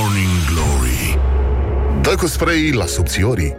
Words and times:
Morning 0.00 0.44
Glory 0.52 1.18
Dă 2.02 2.14
cu 2.14 2.26
spray 2.26 2.70
la 2.70 2.86
subțiorii 2.86 3.56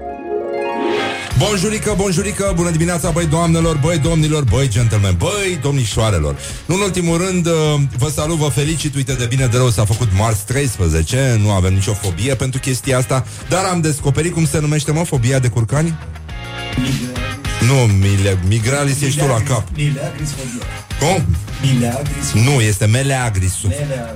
Bonjurică, 1.37 1.93
bonjurică, 1.97 2.51
bună 2.55 2.69
dimineața, 2.69 3.09
băi 3.09 3.25
doamnelor, 3.25 3.77
băi 3.77 3.97
domnilor, 3.97 4.43
băi 4.43 4.67
gentlemen, 4.67 5.15
băi 5.17 5.59
domnișoarelor. 5.61 6.35
Nu 6.65 6.75
în 6.75 6.81
ultimul 6.81 7.17
rând, 7.17 7.45
uh, 7.45 7.53
vă 7.97 8.09
salut, 8.09 8.37
vă 8.37 8.47
felicit, 8.47 8.95
uite 8.95 9.13
de 9.13 9.25
bine 9.25 9.45
de 9.45 9.57
rău 9.57 9.69
s-a 9.69 9.85
făcut 9.85 10.07
marți 10.17 10.45
13, 10.45 11.39
nu 11.41 11.51
avem 11.51 11.73
nicio 11.73 11.93
fobie 11.93 12.35
pentru 12.35 12.59
chestia 12.59 12.97
asta, 12.97 13.25
dar 13.49 13.65
am 13.65 13.81
descoperit 13.81 14.33
cum 14.33 14.45
se 14.45 14.59
numește, 14.59 14.91
mă, 14.91 15.03
fobia 15.03 15.39
de 15.39 15.47
curcani? 15.47 15.97
Nu, 17.67 17.93
mile, 17.93 18.39
migralis 18.47 19.01
ești 19.01 19.19
tu 19.19 19.25
la 19.27 19.41
cap. 19.41 19.67
Cum? 20.99 21.25
Nu, 22.33 22.61
este 22.61 22.85
meleagris. 22.85 23.53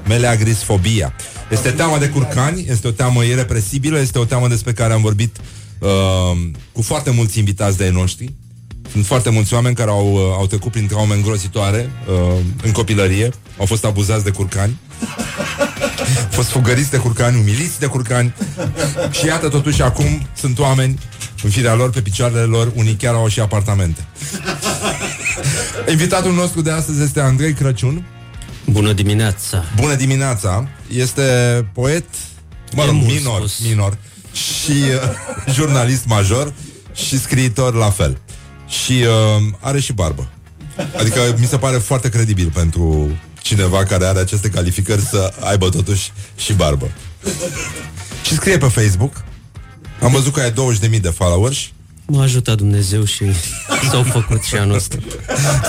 Meleagrisfobia. 0.07 1.13
Este 1.53 1.71
teama 1.71 1.97
de 1.97 2.09
curcani, 2.09 2.65
este 2.69 2.87
o 2.87 2.91
teamă 2.91 3.23
irepresibilă, 3.23 3.99
este 3.99 4.19
o 4.19 4.25
teamă 4.25 4.47
despre 4.47 4.73
care 4.73 4.93
am 4.93 5.01
vorbit 5.01 5.37
uh, 5.79 5.89
cu 6.71 6.81
foarte 6.81 7.09
mulți 7.09 7.39
invitați 7.39 7.77
de 7.77 7.83
ai 7.83 7.89
noștri. 7.89 8.33
Sunt 8.91 9.05
foarte 9.05 9.29
mulți 9.29 9.53
oameni 9.53 9.75
care 9.75 9.89
au, 9.89 10.13
uh, 10.13 10.19
au 10.37 10.47
trecut 10.47 10.71
prin 10.71 10.87
traume 10.87 11.13
îngrozitoare 11.15 11.89
uh, 12.07 12.39
în 12.63 12.71
copilărie, 12.71 13.29
au 13.57 13.65
fost 13.65 13.85
abuzați 13.85 14.23
de 14.23 14.29
curcani, 14.29 14.79
au 16.19 16.29
fost 16.29 16.49
fugăriți 16.49 16.89
de 16.89 16.97
curcani, 16.97 17.39
umiliți 17.39 17.79
de 17.79 17.85
curcani 17.85 18.33
și 19.11 19.25
iată 19.25 19.49
totuși 19.49 19.81
acum 19.81 20.27
sunt 20.35 20.59
oameni 20.59 20.99
în 21.43 21.49
firea 21.49 21.73
lor, 21.73 21.89
pe 21.89 22.01
picioarele 22.01 22.41
lor, 22.41 22.71
unii 22.75 22.93
chiar 22.95 23.13
au 23.13 23.27
și 23.27 23.39
apartamente. 23.39 24.07
Invitatul 25.89 26.33
nostru 26.33 26.61
de 26.61 26.71
astăzi 26.71 27.01
este 27.01 27.19
Andrei 27.19 27.53
Crăciun. 27.53 28.05
Bună 28.65 28.93
dimineața! 28.93 29.63
Bună 29.75 29.95
dimineața! 29.95 30.67
Este 30.87 31.21
poet, 31.73 32.05
mă 32.73 32.85
rog, 32.85 32.93
mult 32.93 33.07
minor, 33.07 33.47
spus. 33.47 33.67
minor 33.67 33.97
și 34.33 34.71
uh, 34.71 35.53
jurnalist 35.55 36.05
major 36.05 36.53
și 36.93 37.19
scriitor 37.19 37.73
la 37.73 37.89
fel. 37.89 38.17
Și 38.67 38.91
uh, 38.91 39.53
are 39.59 39.79
și 39.79 39.93
barbă. 39.93 40.29
Adică 40.97 41.35
mi 41.39 41.45
se 41.45 41.57
pare 41.57 41.77
foarte 41.77 42.09
credibil 42.09 42.51
pentru 42.53 43.09
cineva 43.41 43.83
care 43.83 44.05
are 44.05 44.19
aceste 44.19 44.49
calificări 44.49 45.01
să 45.01 45.33
aibă 45.39 45.69
totuși 45.69 46.11
și 46.35 46.53
barbă. 46.53 46.91
Și 48.25 48.33
scrie 48.33 48.57
pe 48.57 48.67
Facebook. 48.67 49.23
Am 50.01 50.11
văzut 50.11 50.33
că 50.33 50.39
ai 50.39 50.51
20.000 50.51 51.01
de 51.01 51.09
followers. 51.09 51.57
M-a 52.07 52.21
ajutat 52.21 52.57
Dumnezeu 52.57 53.03
și 53.03 53.23
s-au 53.89 54.03
făcut 54.03 54.41
și 54.43 54.55
anul 54.55 54.75
ăsta. 54.75 54.97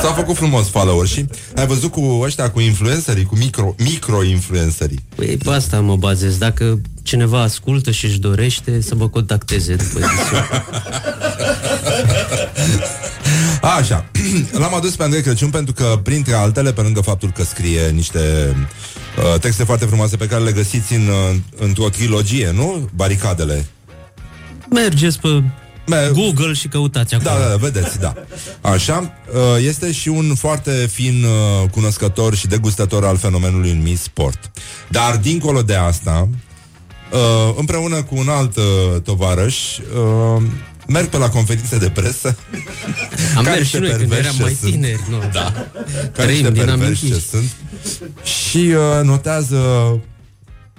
S-a 0.03 0.13
făcut 0.13 0.37
frumos 0.37 0.69
followers 0.69 1.11
și 1.11 1.27
ai 1.57 1.67
văzut 1.67 1.91
cu 1.91 2.19
ăștia, 2.23 2.51
cu 2.51 2.61
influencerii, 2.61 3.25
cu 3.25 3.37
micro, 3.37 3.75
micro-influencerii. 3.79 5.05
Păi 5.15 5.37
pe 5.37 5.51
asta 5.51 5.81
mă 5.81 5.97
bazez. 5.97 6.39
Dacă 6.39 6.81
cineva 7.03 7.41
ascultă 7.43 7.91
și 7.91 8.05
își 8.05 8.19
dorește 8.19 8.81
să 8.81 8.95
vă 8.95 9.09
contacteze 9.09 9.75
după 9.75 9.99
emisiune. 9.99 10.65
Așa, 13.79 14.11
l-am 14.61 14.75
adus 14.75 14.97
pe 14.97 15.03
Andrei 15.03 15.23
Crăciun 15.23 15.51
pentru 15.51 15.73
că, 15.75 16.01
printre 16.03 16.35
altele, 16.35 16.73
pe 16.73 16.81
lângă 16.81 17.01
faptul 17.01 17.31
că 17.31 17.45
scrie 17.45 17.89
niște 17.89 18.19
uh, 18.19 19.41
texte 19.41 19.65
foarte 19.65 19.85
frumoase 19.85 20.17
pe 20.17 20.27
care 20.27 20.43
le 20.43 20.53
găsiți 20.53 20.95
în, 20.95 21.07
uh, 21.07 21.37
într-o 21.59 21.89
trilogie, 21.89 22.51
nu? 22.55 22.89
Baricadele. 22.95 23.67
Mergeți 24.71 25.21
pe 25.21 25.29
Me- 25.29 25.64
Google 26.13 26.53
și 26.53 26.69
căutați 26.69 27.15
acolo. 27.15 27.31
Da, 27.31 27.43
da, 27.43 27.49
da, 27.49 27.57
vedeți, 27.57 27.99
da. 27.99 28.15
Așa, 28.61 29.13
uh, 29.35 29.65
este 29.67 29.93
și 29.93 30.09
un 30.09 30.35
foarte 30.35 30.71
fin 30.93 31.25
uh, 31.25 31.69
cunoscător 31.71 32.35
și 32.35 32.47
degustător 32.47 33.05
al 33.05 33.17
fenomenului 33.17 33.73
numit 33.73 33.99
sport. 33.99 34.51
Dar, 34.89 35.17
dincolo 35.17 35.63
de 35.63 35.75
asta, 35.75 36.29
uh, 37.13 37.55
împreună 37.57 38.03
cu 38.03 38.17
un 38.17 38.29
alt 38.29 38.57
uh, 38.57 38.65
tovarăș, 39.03 39.77
uh, 39.79 40.43
merg 40.89 41.09
pe 41.09 41.17
la 41.17 41.29
conferințe 41.29 41.79
de 41.79 41.91
presă. 41.91 42.37
Am 43.37 43.45
Ca 43.45 43.51
mers 43.51 43.59
niște 43.59 43.77
și 43.77 43.83
noi 43.83 43.91
când 43.91 44.09
perverși 44.09 44.25
eram 44.27 44.37
ce 44.37 44.43
mai 44.43 44.57
sunt. 44.61 44.73
tineri. 44.73 45.01
Nu, 45.11 45.19
da. 45.33 45.53
ca 45.53 46.09
Trăim 46.13 46.31
niște 46.31 46.51
din 46.51 46.65
perverși 46.65 47.01
ce 47.01 47.07
amintiri. 47.07 47.21
sunt 47.31 47.51
și 48.25 48.57
uh, 48.59 49.03
notează 49.05 49.61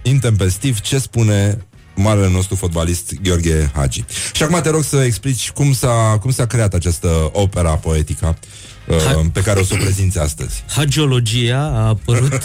intempestiv 0.02 0.80
ce 0.80 0.98
spune 1.00 1.66
marele 1.96 2.30
nostru 2.30 2.56
fotbalist 2.56 3.14
Gheorghe 3.24 3.72
Hagi. 3.76 4.04
Și 4.34 4.44
acum 4.44 4.62
te 4.62 4.70
rog 4.70 4.84
să 4.84 4.98
explici 4.98 5.52
cum 5.52 5.74
s-a, 5.74 6.18
cum 6.22 6.32
s-a 6.32 6.46
creat 6.46 6.74
această 6.74 7.30
opera 7.32 7.70
poetică 7.72 8.38
uh, 8.88 8.96
Ha- 8.96 9.32
pe 9.34 9.42
care 9.42 9.60
o 9.60 9.64
să 9.64 9.74
o 9.74 9.84
prezinți 9.84 10.20
astăzi. 10.20 10.64
Hagiologia 10.76 11.60
a 11.60 11.88
apărut 11.88 12.42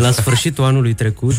la 0.00 0.10
sfârșitul 0.10 0.64
anului 0.64 0.94
trecut. 0.94 1.34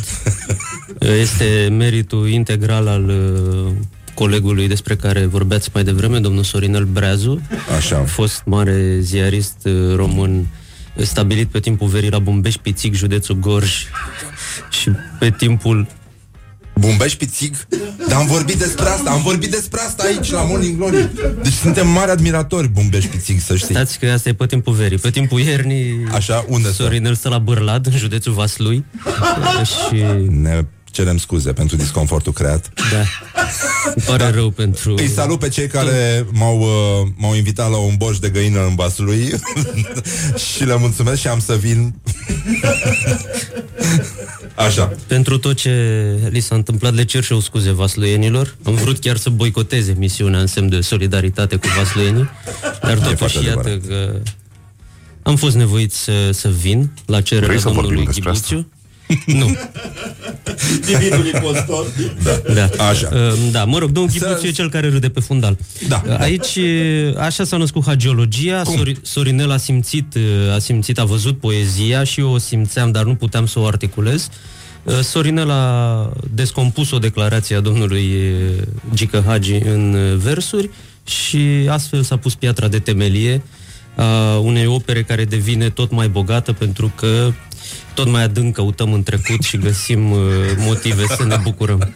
Este 1.00 1.68
meritul 1.72 2.30
integral 2.30 2.88
al 2.88 3.10
uh, 3.10 3.72
colegului 4.14 4.68
despre 4.68 4.96
care 4.96 5.26
vorbeați 5.26 5.70
mai 5.74 5.84
devreme, 5.84 6.20
domnul 6.20 6.44
Sorinel 6.44 6.84
Breazu, 6.86 7.42
Așa. 7.78 7.98
fost 7.98 8.42
mare 8.46 8.98
ziarist 9.00 9.58
uh, 9.64 9.96
român 9.96 10.48
stabilit 10.96 11.48
pe 11.48 11.60
timpul 11.60 11.88
verii 11.88 12.10
la 12.10 12.20
Bumbeș, 12.20 12.56
Pițic, 12.56 12.94
județul 12.96 13.36
Gorj 13.36 13.86
și 14.70 14.90
pe 15.20 15.30
timpul 15.38 15.88
Bumbești 16.80 17.18
pițig? 17.18 17.56
Dar 18.08 18.18
am 18.20 18.26
vorbit 18.26 18.56
despre 18.56 18.86
asta, 18.90 19.12
am 19.12 19.22
vorbit 19.22 19.52
despre 19.52 19.80
asta 19.80 20.04
aici 20.04 20.32
la 20.32 20.42
Morning 20.42 20.78
Glory. 20.78 21.10
Deci 21.44 21.54
suntem 21.54 21.88
mari 21.88 22.12
admiratori 22.12 22.68
Bumbești 22.68 23.10
pițig, 23.10 23.40
să 23.40 23.56
știi. 23.56 23.76
Stați 23.76 24.00
că 24.00 24.06
asta 24.06 24.30
e 24.30 24.34
pe 24.34 24.46
timpul 24.46 24.74
verii. 24.74 24.98
Pe 24.98 25.10
timpul 25.10 25.40
iernii 25.40 26.08
Așa, 26.12 26.46
unde 26.48 26.72
stă? 26.72 26.84
Sorinel 26.84 27.16
stă 27.16 27.30
la 27.30 27.38
Bârlad, 27.38 27.86
în 27.86 27.98
județul 27.98 28.34
Vaslui 28.34 28.86
și 29.64 30.04
Ne 30.30 30.66
cerem 30.94 31.18
scuze 31.18 31.54
pentru 31.54 31.76
disconfortul 31.76 32.34
creat. 32.34 32.72
da, 32.92 33.04
îmi 33.86 34.06
pare 34.06 34.30
rău 34.30 34.50
pentru... 34.50 34.94
Îi 34.98 35.08
salut 35.08 35.40
pe 35.40 35.50
cei 35.50 35.68
care 35.68 36.26
m-au, 36.32 36.60
uh, 36.60 37.08
m-au 37.16 37.36
invitat 37.36 37.70
la 37.70 37.78
un 37.78 37.96
boș 37.98 38.20
de 38.20 38.30
găină 38.30 38.66
în 38.66 38.76
Vaslui 38.76 39.34
și 40.54 40.64
le 40.64 40.78
mulțumesc 40.78 41.20
și 41.20 41.28
am 41.28 41.40
să 41.40 41.56
vin. 41.56 41.94
Așa. 44.56 44.92
Pentru 45.08 45.38
tot 45.38 45.56
ce 45.56 45.72
li 46.30 46.40
s-a 46.40 46.56
întâmplat, 46.56 46.94
le 46.94 47.06
cer 47.06 47.24
și 47.24 47.32
eu 47.34 47.40
scuze 47.40 47.72
vasluienilor. 47.72 48.56
Am 48.64 48.74
vrut 48.74 49.00
chiar 49.00 49.18
să 49.18 49.30
boicoteze 49.30 49.96
misiunea 49.98 50.40
în 50.40 50.48
semn 50.48 50.70
de 50.70 50.82
solidaritate 50.82 51.56
cu 51.56 51.68
vasluienii, 51.78 52.30
dar 52.82 52.98
totuși 52.98 53.16
foarte 53.16 53.40
iată 53.46 53.60
adevărat. 53.60 53.88
că 53.88 54.20
am 55.24 55.36
fost 55.36 55.56
nevoit 55.56 55.94
să, 55.94 56.32
să 56.32 56.50
vin 56.50 56.92
la 57.06 57.22
cererea 57.22 57.48
Vrei 57.48 57.60
să 57.60 57.68
vorbim 57.70 57.84
domnului 57.84 58.06
despre 58.06 58.30
asta? 58.30 58.48
Ghibuțiu. 58.48 58.72
Nu. 59.26 59.56
Dividul 60.88 61.26
impostor. 61.34 61.86
Da. 62.54 62.86
Așa. 62.88 63.10
Uh, 63.14 63.34
Da, 63.52 63.64
mă 63.64 63.78
rog, 63.78 63.90
domnul 63.92 64.12
Să- 64.12 64.26
Ghibuțiu 64.26 64.48
e 64.48 64.52
cel 64.52 64.70
care 64.70 64.90
râde 64.90 65.10
pe 65.10 65.20
fundal. 65.20 65.58
Da. 65.88 66.02
Uh, 66.08 66.20
Aici, 66.20 66.56
uh, 66.56 67.18
așa 67.18 67.44
s-a 67.44 67.58
născut 67.58 67.86
hagiologia, 67.86 68.62
Sori- 68.64 69.02
Sorinel 69.02 69.52
a 69.52 69.58
simțit, 69.58 70.14
uh, 70.16 70.56
a 70.56 70.60
simțit, 70.60 71.00
a 71.00 71.04
văzut 71.04 71.40
poezia 71.40 72.04
și 72.04 72.20
eu 72.20 72.30
o 72.34 72.38
simțeam, 72.38 72.92
dar 72.92 73.04
nu 73.04 73.16
puteam 73.16 73.46
să 73.46 73.60
o 73.60 73.66
articulez. 73.66 74.30
Uh, 74.84 75.00
Sorinel 75.00 75.50
a 75.52 76.10
descompus 76.34 76.92
o 76.92 76.98
declarație 76.98 77.56
a 77.56 77.60
domnului 77.60 78.06
uh, 78.06 78.62
Gică 78.94 79.24
Hagi 79.28 79.54
în 79.54 79.94
uh, 79.94 80.18
versuri 80.18 80.70
și 81.06 81.40
astfel 81.68 82.02
s-a 82.04 82.18
pus 82.18 82.36
piatra 82.36 82.68
de 82.68 82.80
temelie 82.80 83.42
a 83.96 84.38
unei 84.38 84.66
opere 84.66 85.04
care 85.04 85.26
devine 85.26 85.70
tot 85.70 85.92
mai 85.92 86.08
bogată 86.08 86.54
pentru 86.54 86.92
că 86.96 87.32
tot 87.94 88.08
mai 88.10 88.24
adânc 88.24 88.56
căutăm 88.56 88.94
în 88.94 89.04
trecut 89.04 89.42
și 89.42 89.58
găsim 89.58 90.12
uh, 90.12 90.20
motive 90.58 91.06
să 91.18 91.24
ne 91.26 91.38
bucurăm. 91.44 91.94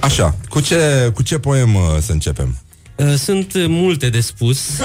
Așa. 0.00 0.36
Cu 0.48 0.60
ce, 0.60 1.10
cu 1.14 1.22
ce 1.22 1.38
poem 1.38 1.74
uh, 1.74 1.82
să 2.00 2.12
începem? 2.12 2.58
Uh, 2.96 3.14
Sunt 3.14 3.54
uh, 3.54 3.64
multe 3.68 4.08
de 4.08 4.20
spus. 4.20 4.80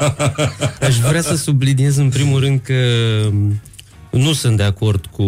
Aș 0.86 0.96
vrea 0.96 1.22
să 1.22 1.36
subliniez 1.36 1.96
în 1.96 2.08
primul 2.08 2.40
rând 2.40 2.60
că 2.62 2.74
um, 3.26 3.60
nu 4.10 4.32
sunt 4.32 4.56
de 4.56 4.62
acord 4.62 5.06
cu 5.06 5.24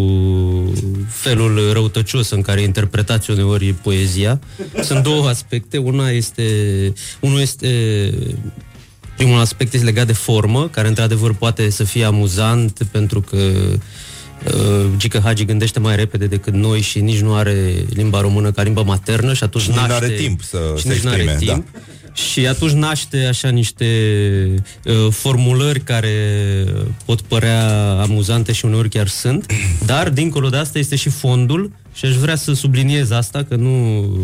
felul 1.09 1.73
răutăcios 1.73 2.31
în 2.31 2.43
care 2.43 2.61
interpretați 2.61 3.31
uneori 3.31 3.73
poezia. 3.73 4.41
Sunt 4.83 5.03
două 5.03 5.29
aspecte. 5.29 5.79
Una 5.79 6.11
este, 6.11 6.43
unul 7.21 7.41
este 7.41 7.69
primul 9.17 9.41
aspect 9.41 9.75
este 9.75 9.87
legat 9.87 10.07
de 10.07 10.13
formă, 10.13 10.69
care 10.69 10.89
într-adevăr 10.89 11.35
poate 11.35 11.71
să 11.71 11.85
fie 11.85 12.05
amuzant 12.05 12.79
pentru 12.91 13.21
că 13.21 13.37
uh, 13.37 14.87
Gică 14.97 15.21
Hagi 15.25 15.45
gândește 15.45 15.79
mai 15.79 15.97
repede 15.97 16.27
decât 16.27 16.53
noi 16.53 16.81
și 16.81 17.01
nici 17.01 17.21
nu 17.21 17.35
are 17.35 17.85
limba 17.89 18.21
română 18.21 18.53
ca 18.53 18.63
limbă 18.63 18.83
maternă 18.83 19.35
și 19.35 19.45
atunci 19.45 19.65
Și 19.65 19.71
nici 19.71 19.79
naște, 19.79 19.93
n-are 19.93 20.15
timp 20.15 20.43
să 20.43 20.59
și 20.77 20.83
se 20.83 20.93
nici 20.93 21.03
n-are 21.03 21.23
exprime, 21.23 21.53
timp. 21.53 21.67
Și 22.13 22.47
atunci 22.47 22.73
naște 22.73 23.25
așa 23.25 23.49
niște 23.49 23.87
uh, 24.85 25.07
formulări 25.11 25.81
care 25.81 26.15
pot 27.05 27.21
părea 27.21 27.91
amuzante 28.01 28.53
și 28.53 28.65
uneori 28.65 28.89
chiar 28.89 29.09
sunt, 29.09 29.53
dar 29.87 30.11
dincolo 30.11 30.49
de 30.49 30.57
asta 30.57 30.79
este 30.79 30.97
și 30.97 31.09
fondul 31.09 31.73
și 31.93 32.05
aș 32.05 32.15
vrea 32.15 32.37
să 32.37 32.53
subliniez 32.53 33.11
asta 33.11 33.45
că 33.49 33.55
nu 33.55 33.99
Uh, 33.99 34.21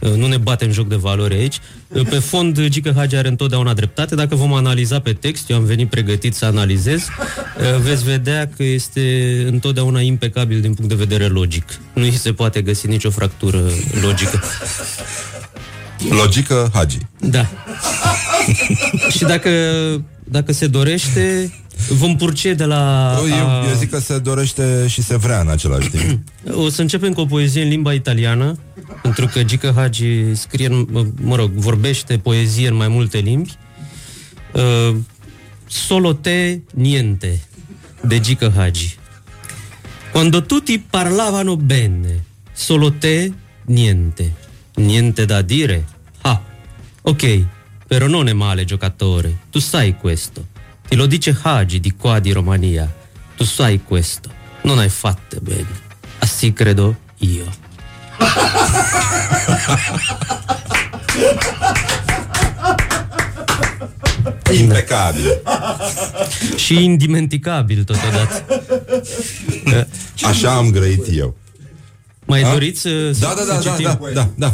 Nu 0.00 0.26
ne 0.26 0.36
batem 0.36 0.70
joc 0.72 0.88
de 0.88 0.94
valori 0.96 1.34
aici. 1.34 1.58
Uh, 1.88 2.06
Pe 2.08 2.18
fond, 2.18 2.66
Gică 2.66 2.92
Hagi 2.96 3.16
are 3.16 3.28
întotdeauna 3.28 3.74
dreptate. 3.74 4.14
Dacă 4.14 4.34
vom 4.34 4.52
analiza 4.52 5.00
pe 5.00 5.12
text, 5.12 5.50
eu 5.50 5.56
am 5.56 5.64
venit 5.64 5.90
pregătit 5.90 6.34
să 6.34 6.44
analizez, 6.44 7.02
uh, 7.02 7.80
veți 7.80 8.04
vedea 8.04 8.50
că 8.56 8.62
este 8.62 9.44
întotdeauna 9.46 10.00
impecabil 10.00 10.60
din 10.60 10.74
punct 10.74 10.90
de 10.90 10.96
vedere 10.96 11.26
logic. 11.26 11.64
Nu 11.92 12.02
îi 12.02 12.12
se 12.12 12.32
poate 12.32 12.62
găsi 12.62 12.86
nicio 12.86 13.10
fractură 13.10 13.62
logică. 14.02 14.42
Logică 16.08 16.70
Hagi. 16.74 16.98
Da. 17.20 17.46
Și 19.16 19.24
dacă, 19.24 19.50
dacă 20.24 20.52
se 20.52 20.66
dorește, 20.66 21.52
vom 21.88 22.16
purce 22.16 22.54
de 22.54 22.64
la... 22.64 23.12
Eu, 23.28 23.48
a- 23.48 23.64
eu 23.68 23.74
zic 23.76 23.90
că 23.90 23.98
se 23.98 24.18
dorește 24.18 24.86
și 24.88 25.02
se 25.02 25.16
vrea 25.16 25.40
în 25.40 25.48
același 25.48 25.88
timp. 25.88 26.28
O 26.64 26.68
să 26.68 26.80
începem 26.80 27.12
cu 27.12 27.20
o 27.20 27.24
poezie 27.26 27.62
în 27.62 27.68
limba 27.68 27.92
italiană, 27.92 28.58
pentru 29.02 29.26
că 29.26 29.42
Gică 29.42 29.72
Hagi 29.76 30.34
scrie, 30.34 30.66
în- 30.66 30.86
mă, 30.90 31.06
mă 31.20 31.36
rog, 31.36 31.50
vorbește 31.50 32.18
poezie 32.18 32.68
în 32.68 32.74
mai 32.74 32.88
multe 32.88 33.18
limbi. 33.18 33.56
Uh, 34.52 34.96
Solo 35.68 36.12
te 36.12 36.58
niente, 36.74 37.40
de 38.06 38.20
Gică 38.20 38.52
Hagi. 38.56 38.98
Quando 40.12 40.40
tutti 40.40 40.78
parlavano 40.78 41.56
bene, 41.56 42.24
solo 42.52 42.90
te 42.90 43.32
niente. 43.64 44.32
Niente 44.74 45.24
da 45.24 45.42
dire? 45.42 45.84
Ah, 46.22 46.40
ok, 47.02 47.22
però 47.86 48.06
non 48.06 48.28
è 48.28 48.32
male 48.32 48.64
giocatore, 48.64 49.36
tu 49.50 49.58
sai 49.58 49.96
questo. 50.00 50.44
Ti 50.88 50.94
lo 50.96 51.06
dice 51.06 51.32
Hagi 51.42 51.80
di 51.80 51.92
qua 51.92 52.18
di 52.20 52.32
Romania. 52.32 52.92
Tu 53.36 53.44
sai 53.44 53.80
questo, 53.84 54.30
non 54.62 54.78
hai 54.78 54.88
fatto 54.88 55.40
bene. 55.40 55.84
Así 56.18 56.52
credo 56.52 56.96
io. 57.18 57.44
Impecabil. 64.52 65.42
Și 66.56 66.84
indimenticabil 66.84 67.84
totodată. 67.84 68.44
Așa 70.30 70.50
am 70.56 70.70
grăit 70.70 71.04
eu. 71.16 71.36
Mai 72.24 72.42
A? 72.42 72.50
doriți 72.52 72.80
să, 72.80 73.12
să 73.12 73.20
Da, 73.20 73.34
da, 73.36 73.44
da, 73.44 73.60
să 73.60 73.68
da, 73.68 73.70
citim? 73.70 73.84
da, 73.84 74.10
da, 74.12 74.28
da. 74.34 74.52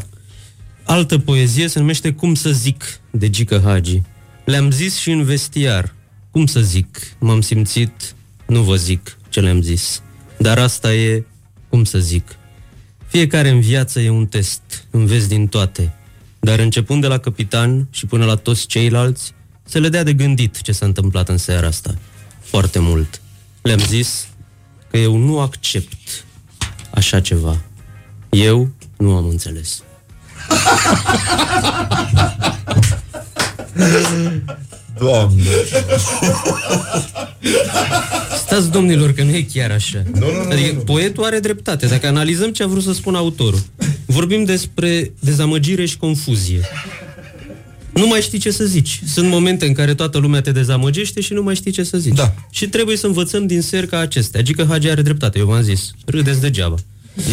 Altă 0.84 1.18
poezie 1.18 1.68
se 1.68 1.78
numește 1.78 2.12
Cum 2.12 2.34
să 2.34 2.50
zic, 2.50 2.84
de 3.10 3.30
Gică 3.30 3.62
Hagi. 3.64 4.02
Le-am 4.44 4.70
zis 4.70 4.98
și 4.98 5.10
în 5.10 5.24
vestiar. 5.24 5.94
Cum 6.32 6.46
să 6.46 6.60
zic? 6.60 6.98
M-am 7.18 7.40
simțit, 7.40 8.14
nu 8.46 8.62
vă 8.62 8.76
zic 8.76 9.18
ce 9.28 9.40
le-am 9.40 9.62
zis. 9.62 10.02
Dar 10.38 10.58
asta 10.58 10.94
e, 10.94 11.24
cum 11.68 11.84
să 11.84 11.98
zic. 11.98 12.36
Fiecare 13.06 13.48
în 13.48 13.60
viață 13.60 14.00
e 14.00 14.10
un 14.10 14.26
test, 14.26 14.86
înveți 14.90 15.28
din 15.28 15.46
toate. 15.46 15.94
Dar 16.40 16.58
începând 16.58 17.00
de 17.00 17.06
la 17.06 17.18
capitan 17.18 17.88
și 17.90 18.06
până 18.06 18.24
la 18.24 18.34
toți 18.34 18.66
ceilalți, 18.66 19.34
se 19.64 19.78
le 19.78 19.88
dea 19.88 20.02
de 20.02 20.12
gândit 20.12 20.60
ce 20.60 20.72
s-a 20.72 20.86
întâmplat 20.86 21.28
în 21.28 21.38
seara 21.38 21.66
asta. 21.66 21.94
Foarte 22.40 22.78
mult. 22.78 23.20
Le-am 23.62 23.78
zis 23.78 24.28
că 24.90 24.96
eu 24.96 25.16
nu 25.16 25.40
accept 25.40 26.24
așa 26.90 27.20
ceva. 27.20 27.60
Eu 28.30 28.70
nu 28.96 29.16
am 29.16 29.28
înțeles. 29.28 29.82
Doamne. 34.98 35.42
Stați, 38.46 38.70
domnilor, 38.70 39.12
că 39.12 39.22
nu 39.22 39.30
e 39.34 39.46
chiar 39.52 39.70
așa. 39.70 40.02
Nu, 40.14 40.26
nu, 40.32 40.32
nu, 40.32 40.50
adică 40.50 40.68
nu, 40.72 40.74
nu. 40.78 40.80
poetul 40.80 41.24
are 41.24 41.38
dreptate. 41.38 41.86
Dacă 41.86 42.06
analizăm 42.06 42.50
ce 42.52 42.62
a 42.62 42.66
vrut 42.66 42.82
să 42.82 42.92
spună 42.92 43.18
autorul, 43.18 43.62
vorbim 44.06 44.44
despre 44.44 45.12
dezamăgire 45.20 45.84
și 45.86 45.96
confuzie. 45.96 46.60
Nu 47.92 48.06
mai 48.06 48.20
știi 48.20 48.38
ce 48.38 48.50
să 48.50 48.64
zici. 48.64 49.00
Sunt 49.06 49.28
momente 49.28 49.66
în 49.66 49.72
care 49.72 49.94
toată 49.94 50.18
lumea 50.18 50.40
te 50.40 50.52
dezamăgește 50.52 51.20
și 51.20 51.32
nu 51.32 51.42
mai 51.42 51.54
știi 51.54 51.70
ce 51.70 51.82
să 51.82 51.98
zici. 51.98 52.14
Da. 52.14 52.34
Și 52.50 52.68
trebuie 52.68 52.96
să 52.96 53.06
învățăm 53.06 53.46
din 53.46 53.62
ser 53.62 53.86
ca 53.86 53.98
acestea. 53.98 54.40
Adică 54.40 54.66
Hagi 54.68 54.88
are 54.88 55.02
dreptate, 55.02 55.38
eu 55.38 55.46
v-am 55.46 55.62
zis. 55.62 55.90
Râdeți 56.06 56.40
degeaba. 56.40 56.74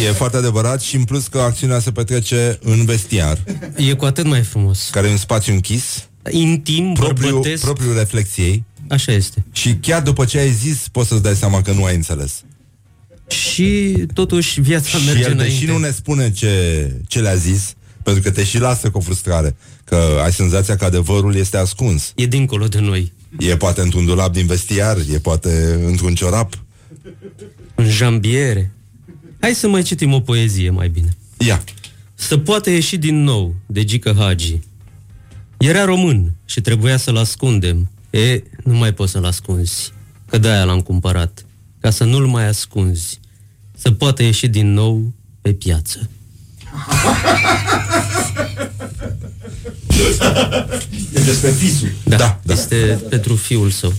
E 0.06 0.12
foarte 0.12 0.36
adevărat 0.36 0.80
și 0.80 0.96
în 0.96 1.04
plus 1.04 1.26
că 1.26 1.38
acțiunea 1.38 1.78
se 1.80 1.90
petrece 1.90 2.58
în 2.62 2.84
vestiar, 2.84 3.38
E 3.76 3.92
cu 3.92 4.04
atât 4.04 4.26
mai 4.26 4.40
frumos. 4.42 4.88
care 4.92 5.06
e 5.08 5.10
un 5.10 5.16
spațiu 5.16 5.52
închis, 5.52 6.08
Intim, 6.30 6.92
propriu, 6.92 7.28
bărbătesc. 7.30 7.62
propriu 7.62 7.92
reflexiei 7.92 8.64
Așa 8.88 9.12
este. 9.12 9.44
și 9.52 9.74
chiar 9.74 10.02
după 10.02 10.24
ce 10.24 10.38
ai 10.38 10.50
zis 10.52 10.88
poți 10.92 11.08
să-ți 11.08 11.22
dai 11.22 11.34
seama 11.34 11.62
că 11.62 11.72
nu 11.72 11.84
ai 11.84 11.94
înțeles. 11.94 12.42
Și 13.28 13.94
totuși 14.14 14.60
viața 14.60 14.98
Și 14.98 15.04
merge 15.06 15.22
el, 15.22 15.30
înainte. 15.32 15.54
deși 15.54 15.66
nu 15.66 15.78
ne 15.78 15.90
spune 15.90 16.30
ce, 16.32 16.94
ce 17.08 17.20
le-a 17.20 17.34
zis, 17.34 17.74
pentru 18.02 18.22
că 18.22 18.30
te 18.30 18.44
și 18.44 18.58
lasă 18.58 18.90
cu 18.90 18.98
o 18.98 19.00
frustrare, 19.00 19.56
că 19.84 20.20
ai 20.24 20.32
senzația 20.32 20.76
că 20.76 20.84
adevărul 20.84 21.34
este 21.34 21.56
ascuns. 21.56 22.12
E 22.16 22.26
dincolo 22.26 22.66
de 22.68 22.78
noi. 22.80 23.12
E 23.38 23.56
poate 23.56 23.80
într-un 23.80 24.04
dulap 24.04 24.32
din 24.32 24.46
vestiar, 24.46 24.96
e 25.12 25.18
poate 25.18 25.80
într-un 25.86 26.14
ciorap. 26.14 26.58
În 27.74 27.88
jambiere. 27.90 28.72
Hai 29.40 29.54
să 29.54 29.68
mai 29.68 29.82
citim 29.82 30.12
o 30.12 30.20
poezie 30.20 30.70
mai 30.70 30.88
bine. 30.88 31.08
Ia, 31.38 31.64
Să 32.14 32.38
poată 32.38 32.70
ieși 32.70 32.96
din 32.96 33.22
nou, 33.22 33.54
de 33.66 33.84
Gică 33.84 34.14
Hagi. 34.18 34.58
Era 35.60 35.84
român 35.84 36.34
și 36.44 36.60
trebuia 36.60 36.96
să-l 36.96 37.16
ascundem. 37.16 37.90
E, 38.10 38.42
nu 38.64 38.74
mai 38.74 38.94
poți 38.94 39.12
să-l 39.12 39.24
ascunzi, 39.24 39.92
că 40.28 40.38
de-aia 40.38 40.64
l-am 40.64 40.80
cumpărat, 40.80 41.44
ca 41.80 41.90
să 41.90 42.04
nu-l 42.04 42.26
mai 42.26 42.46
ascunzi. 42.46 43.20
Să 43.76 43.90
poată 43.90 44.22
ieși 44.22 44.48
din 44.48 44.72
nou 44.72 45.12
pe 45.40 45.52
piață. 45.52 46.10
E 51.14 51.20
despre 51.20 51.50
fisul. 51.50 51.92
Da, 52.04 52.16
Da, 52.16 52.24
da, 52.24 52.38
da. 52.42 52.52
este 52.52 53.00
pentru 53.08 53.34
fiul 53.34 53.70
său. 53.70 53.92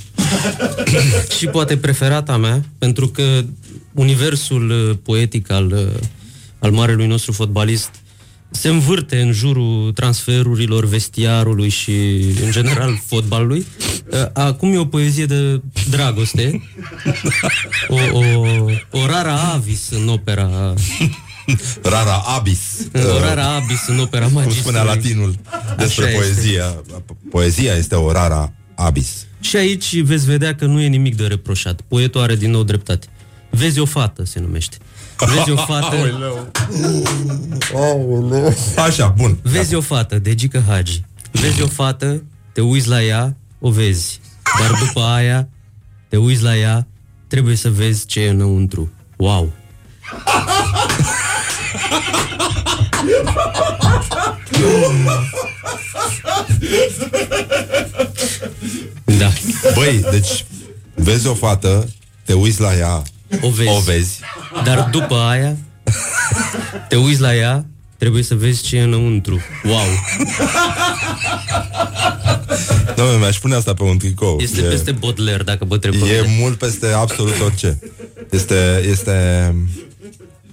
și 1.37 1.45
poate 1.47 1.77
preferata 1.77 2.37
mea, 2.37 2.63
pentru 2.77 3.07
că 3.07 3.43
universul 3.93 4.69
uh, 4.69 4.97
poetic 5.03 5.49
al, 5.51 5.71
uh, 5.71 6.07
al 6.59 6.71
marelui 6.71 7.07
nostru 7.07 7.31
fotbalist 7.31 7.89
se 8.51 8.67
învârte 8.69 9.21
în 9.21 9.31
jurul 9.31 9.91
transferurilor, 9.91 10.85
vestiarului 10.85 11.69
și, 11.69 11.91
în 12.43 12.51
general, 12.51 13.01
fotbalului. 13.05 13.65
Uh, 14.11 14.25
Acum 14.33 14.73
e 14.73 14.77
o 14.77 14.85
poezie 14.85 15.25
de 15.25 15.61
dragoste, 15.89 16.61
o, 17.87 17.95
o, 18.17 18.21
o 18.91 19.05
rara 19.05 19.39
avis 19.39 19.89
în 19.89 20.07
opera 20.07 20.73
rara 21.81 22.15
abis. 22.15 22.59
o 22.93 23.19
rara 23.19 23.53
abis 23.55 23.87
în 23.87 23.99
opera 23.99 24.25
cum 24.25 24.33
magistrului. 24.33 24.61
spunea 24.63 24.83
latinul 24.83 25.35
despre 25.77 26.05
Așa 26.05 26.13
este. 26.13 26.23
poezia. 26.33 26.83
Poezia 27.29 27.73
este 27.73 27.95
o 27.95 28.11
rara 28.11 28.53
abis. 28.75 29.25
Și 29.39 29.55
aici 29.55 29.99
veți 30.01 30.25
vedea 30.25 30.55
că 30.55 30.65
nu 30.65 30.81
e 30.81 30.87
nimic 30.87 31.15
de 31.15 31.25
reproșat. 31.25 31.81
Poetul 31.87 32.21
are 32.21 32.35
din 32.35 32.51
nou 32.51 32.63
dreptate. 32.63 33.07
Vezi 33.49 33.79
o 33.79 33.85
fată, 33.85 34.25
se 34.25 34.39
numește. 34.39 34.77
Vezi 35.25 35.51
o 35.51 35.55
fată, 35.55 35.95
Așa, 38.75 39.07
bun. 39.17 39.37
vezi 39.41 39.75
o 39.75 39.81
fată 39.81 40.19
de 40.19 40.35
Gică 40.35 40.63
Hagi. 40.67 41.03
Vezi 41.31 41.61
o 41.61 41.67
fată, 41.67 42.23
te 42.53 42.61
uiți 42.61 42.87
la 42.87 43.03
ea, 43.03 43.35
o 43.59 43.71
vezi. 43.71 44.19
Dar 44.59 44.79
după 44.85 45.01
aia, 45.01 45.47
te 46.09 46.17
uiți 46.17 46.43
la 46.43 46.57
ea, 46.57 46.87
trebuie 47.27 47.55
să 47.55 47.69
vezi 47.69 48.05
ce 48.05 48.19
e 48.21 48.29
înăuntru. 48.29 48.91
Wow! 49.17 49.53
Da, 59.05 59.31
Băi, 59.75 60.05
deci 60.11 60.45
vezi 60.95 61.27
o 61.27 61.33
fată, 61.33 61.89
te 62.25 62.33
uiți 62.33 62.61
la 62.61 62.75
ea, 62.77 63.01
o 63.41 63.49
vezi. 63.49 63.69
o 63.69 63.79
vezi. 63.79 64.19
Dar 64.63 64.89
după 64.91 65.15
aia, 65.15 65.57
te 66.87 66.95
uiți 66.95 67.21
la 67.21 67.35
ea, 67.35 67.65
trebuie 67.97 68.23
să 68.23 68.35
vezi 68.35 68.63
ce 68.63 68.77
e 68.77 68.81
înăuntru. 68.81 69.39
Wow! 69.63 69.87
Doamne, 72.95 73.17
mi-aș 73.17 73.37
pune 73.37 73.55
asta 73.55 73.73
pe 73.73 73.83
un 73.83 73.97
tricou. 73.97 74.39
Este 74.39 74.61
e, 74.61 74.63
peste 74.63 74.91
Baudelaire, 74.91 75.43
dacă 75.43 75.65
vă 75.65 75.77
trebuie. 75.77 76.13
e 76.13 76.35
mult 76.39 76.57
peste 76.57 76.87
absolut 76.87 77.39
orice. 77.41 77.79
Este, 78.29 78.83
este 78.89 79.55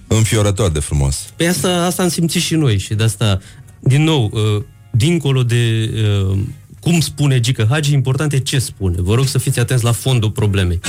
înfiorător 0.07 0.69
de 0.69 0.79
frumos. 0.79 1.33
Pe 1.35 1.45
asta, 1.45 1.85
asta 1.85 2.03
am 2.03 2.09
simțit 2.09 2.41
și 2.41 2.55
noi 2.55 2.77
și 2.77 2.93
de 2.93 3.03
asta, 3.03 3.39
din 3.79 4.03
nou, 4.03 4.29
uh, 4.33 4.63
dincolo 4.91 5.43
de 5.43 5.91
uh, 6.29 6.37
cum 6.79 6.99
spune 6.99 7.39
Gică 7.39 7.67
Hagi, 7.69 7.93
important 7.93 8.33
e 8.33 8.37
ce 8.37 8.59
spune. 8.59 8.95
Vă 8.99 9.15
rog 9.15 9.27
să 9.27 9.37
fiți 9.37 9.59
atenți 9.59 9.83
la 9.83 9.91
fondul 9.91 10.31
problemei. 10.31 10.79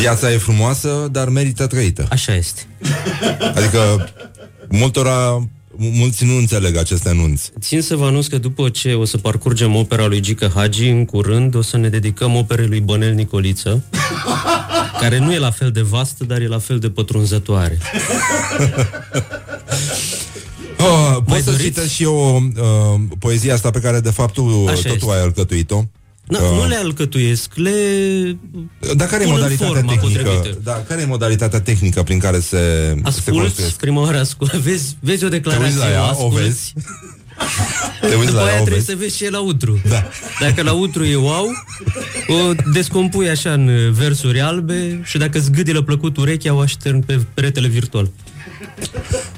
Viața 0.00 0.32
e 0.32 0.36
frumoasă, 0.36 1.08
dar 1.12 1.28
merită 1.28 1.66
trăită. 1.66 2.06
Așa 2.10 2.34
este. 2.34 2.66
Adică 3.54 4.08
multora, 4.68 5.48
mulți 5.76 6.24
nu 6.24 6.36
înțeleg 6.36 6.76
acest 6.76 7.06
anunț. 7.06 7.42
Țin 7.60 7.82
să 7.82 7.96
vă 7.96 8.04
anunț 8.04 8.26
că 8.26 8.38
după 8.38 8.68
ce 8.68 8.94
o 8.94 9.04
să 9.04 9.18
parcurgem 9.18 9.76
opera 9.76 10.06
lui 10.06 10.20
Gică 10.20 10.52
Hagi, 10.54 10.88
în 10.88 11.04
curând 11.04 11.54
o 11.54 11.62
să 11.62 11.76
ne 11.76 11.88
dedicăm 11.88 12.36
operei 12.36 12.66
lui 12.66 12.80
Bănel 12.80 13.14
Nicoliță, 13.14 13.84
care 15.00 15.18
nu 15.18 15.32
e 15.32 15.38
la 15.38 15.50
fel 15.50 15.70
de 15.70 15.80
vastă, 15.80 16.24
dar 16.24 16.40
e 16.40 16.46
la 16.46 16.58
fel 16.58 16.78
de 16.78 16.90
pătrunzătoare. 16.90 17.78
Oh, 20.80 21.10
Mai 21.10 21.22
poți 21.26 21.42
să 21.44 21.50
doriți? 21.50 21.66
citesc 21.68 21.90
și 21.90 22.02
eu 22.02 22.36
uh, 22.56 23.00
poezia 23.18 23.54
asta 23.54 23.70
pe 23.70 23.80
care 23.80 24.00
de 24.00 24.10
fapt 24.10 24.34
tu 24.34 24.64
Așa 24.68 24.74
tot 24.74 24.82
tu 24.98 25.04
este. 25.04 25.12
ai 25.12 25.20
alcătuit-o. 25.22 25.82
Na, 26.24 26.38
Uh, 26.38 26.50
nu 26.62 26.66
le 26.68 26.74
alcătuiesc, 26.76 27.52
le... 27.54 27.70
Dar 28.96 29.08
care 29.08 29.22
e 29.22 29.26
pun 29.26 29.34
în 29.34 29.40
modalitatea 29.40 29.66
forma 29.74 29.92
tehnică? 29.92 30.22
potrivită. 30.22 30.58
Da, 30.62 30.84
care 30.88 31.00
e 31.00 31.04
modalitatea 31.06 31.60
tehnică 31.60 32.02
prin 32.02 32.18
care 32.18 32.40
se, 32.40 32.46
se 32.48 33.00
Ascult, 33.02 33.36
construiesc? 33.40 33.76
prima 33.76 34.00
oară 34.00 34.18
ascult, 34.18 34.52
vezi, 34.66 34.96
vezi 35.00 35.24
o 35.24 35.28
declarație, 35.28 35.66
uiți 35.66 35.78
la 35.78 35.90
ea, 35.90 36.02
o 36.02 36.08
asculți, 36.08 36.42
vezi? 36.42 36.72
Te 38.10 38.14
uiți 38.14 38.26
După 38.26 38.32
la 38.32 38.42
aia 38.44 38.52
ea, 38.54 38.60
o 38.60 38.64
trebuie 38.64 38.74
vezi? 38.74 38.86
să 38.86 38.94
vezi 38.96 39.16
ce 39.16 39.24
e 39.24 39.30
la 39.30 39.40
utru. 39.40 39.80
Da. 39.88 40.08
Dacă 40.40 40.62
la 40.62 40.72
utru 40.72 41.04
e 41.04 41.14
wow, 41.16 41.46
o 42.28 42.52
descompui 42.72 43.28
așa 43.28 43.52
în 43.52 43.92
versuri 43.92 44.40
albe 44.40 45.00
și 45.04 45.18
dacă 45.18 45.38
zgâdilă 45.38 45.82
plăcut 45.82 46.16
urechea, 46.16 46.54
o 46.54 46.58
aștern 46.58 47.00
pe 47.04 47.20
peretele 47.34 47.68
virtual. 47.68 48.10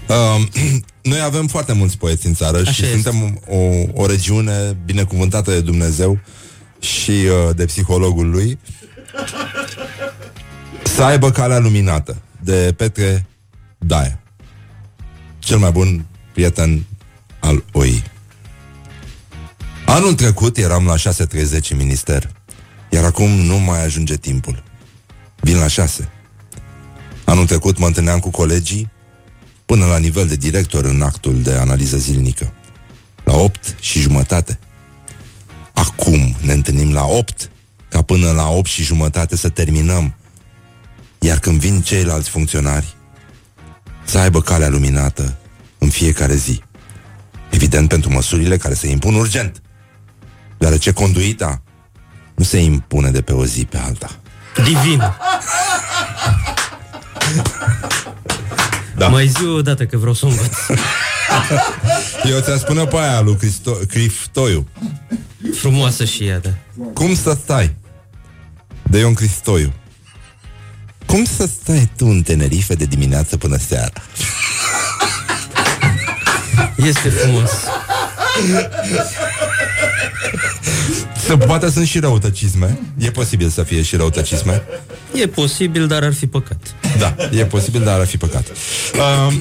Uh, 0.08 0.42
noi 1.12 1.20
avem 1.20 1.46
foarte 1.46 1.72
mulți 1.72 1.98
poeți 1.98 2.26
în 2.26 2.34
țară 2.34 2.58
Așa 2.58 2.70
și 2.70 2.82
este. 2.82 3.00
suntem 3.00 3.40
o, 3.48 3.58
o 4.02 4.06
regiune 4.06 4.76
binecuvântată 4.84 5.50
de 5.50 5.60
Dumnezeu 5.60 6.18
și 6.80 7.10
uh, 7.10 7.54
de 7.56 7.64
psihologul 7.64 8.30
lui 8.30 8.58
să 10.82 11.02
aibă 11.02 11.30
calea 11.30 11.58
luminată 11.58 12.16
de 12.40 12.74
Petre 12.76 13.26
Daia, 13.78 14.18
cel 15.38 15.58
mai 15.58 15.70
bun 15.70 16.04
prieten 16.32 16.86
al 17.40 17.64
OI. 17.72 18.02
Anul 19.86 20.14
trecut 20.14 20.56
eram 20.56 20.86
la 20.86 20.94
6.30 20.96 21.68
în 21.70 21.76
minister, 21.76 22.30
iar 22.88 23.04
acum 23.04 23.30
nu 23.30 23.56
mai 23.58 23.84
ajunge 23.84 24.16
timpul. 24.16 24.62
Vin 25.40 25.58
la 25.58 25.66
6. 25.66 26.08
Anul 27.24 27.46
trecut 27.46 27.78
mă 27.78 27.86
întâlneam 27.86 28.18
cu 28.18 28.30
colegii 28.30 28.90
până 29.72 29.86
la 29.86 29.98
nivel 29.98 30.26
de 30.26 30.36
director 30.36 30.84
în 30.84 31.02
actul 31.02 31.42
de 31.42 31.52
analiză 31.52 31.96
zilnică. 31.96 32.52
La 33.24 33.34
8 33.34 33.76
și 33.80 34.00
jumătate. 34.00 34.58
Acum 35.72 36.36
ne 36.40 36.52
întâlnim 36.52 36.92
la 36.92 37.04
8, 37.04 37.50
ca 37.88 38.02
până 38.02 38.30
la 38.30 38.48
8 38.48 38.68
și 38.68 38.82
jumătate 38.82 39.36
să 39.36 39.48
terminăm. 39.48 40.14
Iar 41.18 41.38
când 41.38 41.60
vin 41.60 41.80
ceilalți 41.80 42.30
funcționari, 42.30 42.94
să 44.04 44.18
aibă 44.18 44.40
calea 44.40 44.68
luminată 44.68 45.36
în 45.78 45.88
fiecare 45.88 46.34
zi. 46.34 46.62
Evident 47.50 47.88
pentru 47.88 48.10
măsurile 48.10 48.56
care 48.56 48.74
se 48.74 48.88
impun 48.88 49.14
urgent. 49.14 49.62
Deoarece 50.58 50.92
conduita 50.92 51.62
nu 52.34 52.44
se 52.44 52.58
impune 52.58 53.10
de 53.10 53.22
pe 53.22 53.32
o 53.32 53.44
zi 53.44 53.64
pe 53.64 53.78
alta. 53.78 54.10
Divin. 54.64 55.02
Da. 59.02 59.08
Mai 59.08 59.26
zi 59.26 59.44
o 59.44 59.62
dată 59.62 59.86
că 59.86 59.96
vreau 59.96 60.14
să 60.14 60.26
o 60.26 60.28
învăț. 60.28 60.56
Eu 62.32 62.40
ți-a 62.40 62.56
spune 62.56 62.84
pe 62.84 62.96
aia 62.96 63.20
lui 63.20 63.36
Cristo- 63.36 63.86
Criftoiu. 63.88 64.68
Frumoasă 65.54 66.04
și 66.04 66.24
ea, 66.24 66.38
da. 66.38 66.50
Cum 66.94 67.14
să 67.14 67.36
stai? 67.42 67.74
De 68.82 68.98
Ion 68.98 69.14
Cristoiu. 69.14 69.72
Cum 71.06 71.24
să 71.24 71.48
stai 71.62 71.90
tu 71.96 72.06
în 72.06 72.22
Tenerife 72.22 72.74
de 72.74 72.84
dimineață 72.84 73.36
până 73.36 73.56
seara? 73.68 73.92
Este 76.76 77.08
frumos. 77.08 77.50
Să, 81.26 81.36
poate 81.36 81.70
sunt 81.70 81.86
și 81.86 81.98
răutăcisme. 81.98 82.78
E 82.98 83.10
posibil 83.10 83.48
să 83.48 83.62
fie 83.62 83.82
și 83.82 83.96
răutăcisme. 83.96 84.62
E 85.14 85.26
posibil, 85.26 85.86
dar 85.86 86.02
ar 86.02 86.12
fi 86.14 86.26
păcat. 86.26 86.74
Da, 86.98 87.14
e 87.38 87.44
posibil, 87.44 87.82
dar 87.84 88.00
ar 88.00 88.06
fi 88.06 88.16
păcat. 88.16 88.46
Uh, 88.94 89.34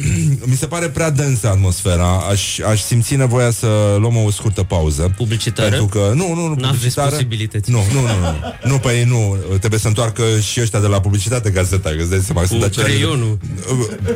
mi 0.45 0.55
se 0.55 0.65
pare 0.65 0.87
prea 0.89 1.09
densă 1.09 1.47
atmosfera. 1.47 2.23
Aș, 2.31 2.59
aș 2.59 2.81
simți 2.81 3.15
nevoia 3.15 3.51
să 3.51 3.67
luăm 3.99 4.15
o 4.17 4.31
scurtă 4.31 4.63
pauză. 4.63 5.13
Publicitară? 5.17 5.69
Pentru 5.69 5.85
că, 5.87 6.11
nu, 6.15 6.27
nu, 6.33 6.33
nu, 6.33 6.47
N-aveți 6.47 6.67
publicitară. 6.67 7.09
posibilități. 7.09 7.71
Nu, 7.71 7.83
nu, 7.93 8.01
nu, 8.01 8.07
nu. 8.07 8.69
Nu, 8.71 8.77
păi 8.77 9.03
nu. 9.03 9.37
Trebuie 9.59 9.79
să 9.79 9.87
întoarcă 9.87 10.23
și 10.51 10.61
ăștia 10.61 10.79
de 10.79 10.87
la 10.87 10.99
publicitate 11.01 11.51
ca 11.51 11.63
să 11.63 11.77
tacă. 11.77 11.95
Îți 11.99 12.09
dai 12.09 12.19
seama, 12.25 12.45
sunt 12.45 12.63
aceleași- 12.63 12.93
creionul. 12.93 13.37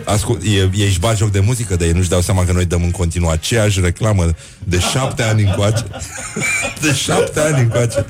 Ascult, 0.04 0.44
e, 0.44 0.48
ei 0.50 0.70
își 0.88 1.00
bagi 1.00 1.18
joc 1.18 1.32
de 1.32 1.40
muzică, 1.40 1.76
dar 1.76 1.88
ei 1.88 1.94
nu-și 1.94 2.10
dau 2.10 2.22
seama 2.22 2.46
că 2.46 2.52
noi 2.52 2.66
dăm 2.66 2.84
în 2.84 2.92
continuu 2.92 3.30
aceeași 3.30 3.80
reclamă 3.82 4.26
de 4.64 4.80
șapte 4.80 5.24
ani 5.24 5.44
încoace. 5.44 5.86
De 6.82 6.94
șapte 6.94 7.40
ani 7.40 7.60
încoace. 7.62 8.06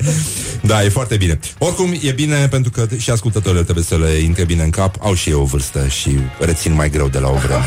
Da, 0.61 0.83
e 0.83 0.89
foarte 0.89 1.15
bine. 1.17 1.39
Oricum, 1.57 1.95
e 2.01 2.11
bine 2.11 2.47
pentru 2.47 2.71
că 2.71 2.87
și 2.97 3.11
ascultătorii 3.36 3.63
trebuie 3.74 3.84
să 3.86 3.98
le 4.13 4.18
intre 4.20 4.44
bine 4.44 4.63
în 4.63 4.70
cap. 4.70 4.96
Au 5.01 5.13
și 5.13 5.30
eu 5.30 5.42
o 5.42 5.46
vârstă 5.46 5.88
și 5.88 6.18
rețin 6.39 6.74
mai 6.74 6.89
greu 6.89 7.08
de 7.08 7.20
la 7.20 7.30
o 7.30 7.36
vreme. 7.36 7.63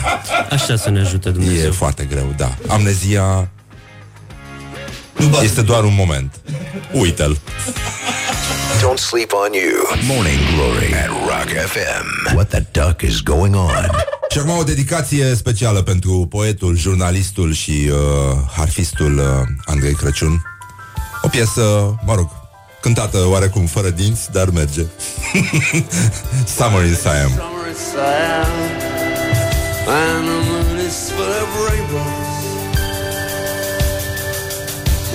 Așa 0.50 0.76
să 0.76 0.90
ne 0.90 1.00
ajute 1.00 1.28
E 1.28 1.32
Dumnezeu. 1.32 1.72
foarte 1.72 2.04
greu, 2.04 2.34
da. 2.36 2.54
Amnezia 2.68 3.50
este 5.42 5.62
doar 5.62 5.84
un 5.84 5.94
moment. 5.94 6.34
Uită-l. 6.92 7.38
Don't 8.80 8.98
sleep 8.98 9.32
on 9.32 9.52
you. 9.52 10.06
Morning 10.16 10.38
Glory 10.54 10.94
at 10.94 11.08
Rock 11.08 11.48
FM. 11.66 12.34
What 12.34 12.48
the 12.48 12.62
duck 12.72 13.02
is 13.02 13.20
going 13.20 13.54
on? 13.54 13.90
Și 14.30 14.38
acum 14.38 14.58
o 14.58 14.62
dedicație 14.62 15.34
specială 15.34 15.82
pentru 15.82 16.26
poetul, 16.30 16.76
jurnalistul 16.76 17.52
și 17.52 17.90
uh, 17.90 17.96
harfistul 18.56 19.18
uh, 19.18 19.24
Andrei 19.64 19.94
Crăciun. 19.94 20.42
O 21.22 21.28
piesă, 21.28 21.94
mă 22.04 22.14
rog, 22.14 22.28
cântată 22.80 23.18
oarecum 23.26 23.66
fără 23.66 23.90
dinți, 23.90 24.32
dar 24.32 24.48
merge. 24.50 24.84
Summer 26.56 26.84
in 26.84 26.94
Siam. 26.94 27.30
Summer 27.30 27.66
is 27.72 27.80
Siam, 27.92 28.52
and 30.00 30.24
the 30.28 30.38
moon 30.48 30.78
is 30.88 30.96
full 31.16 31.34
of 31.42 31.50
rainbows. 31.68 32.26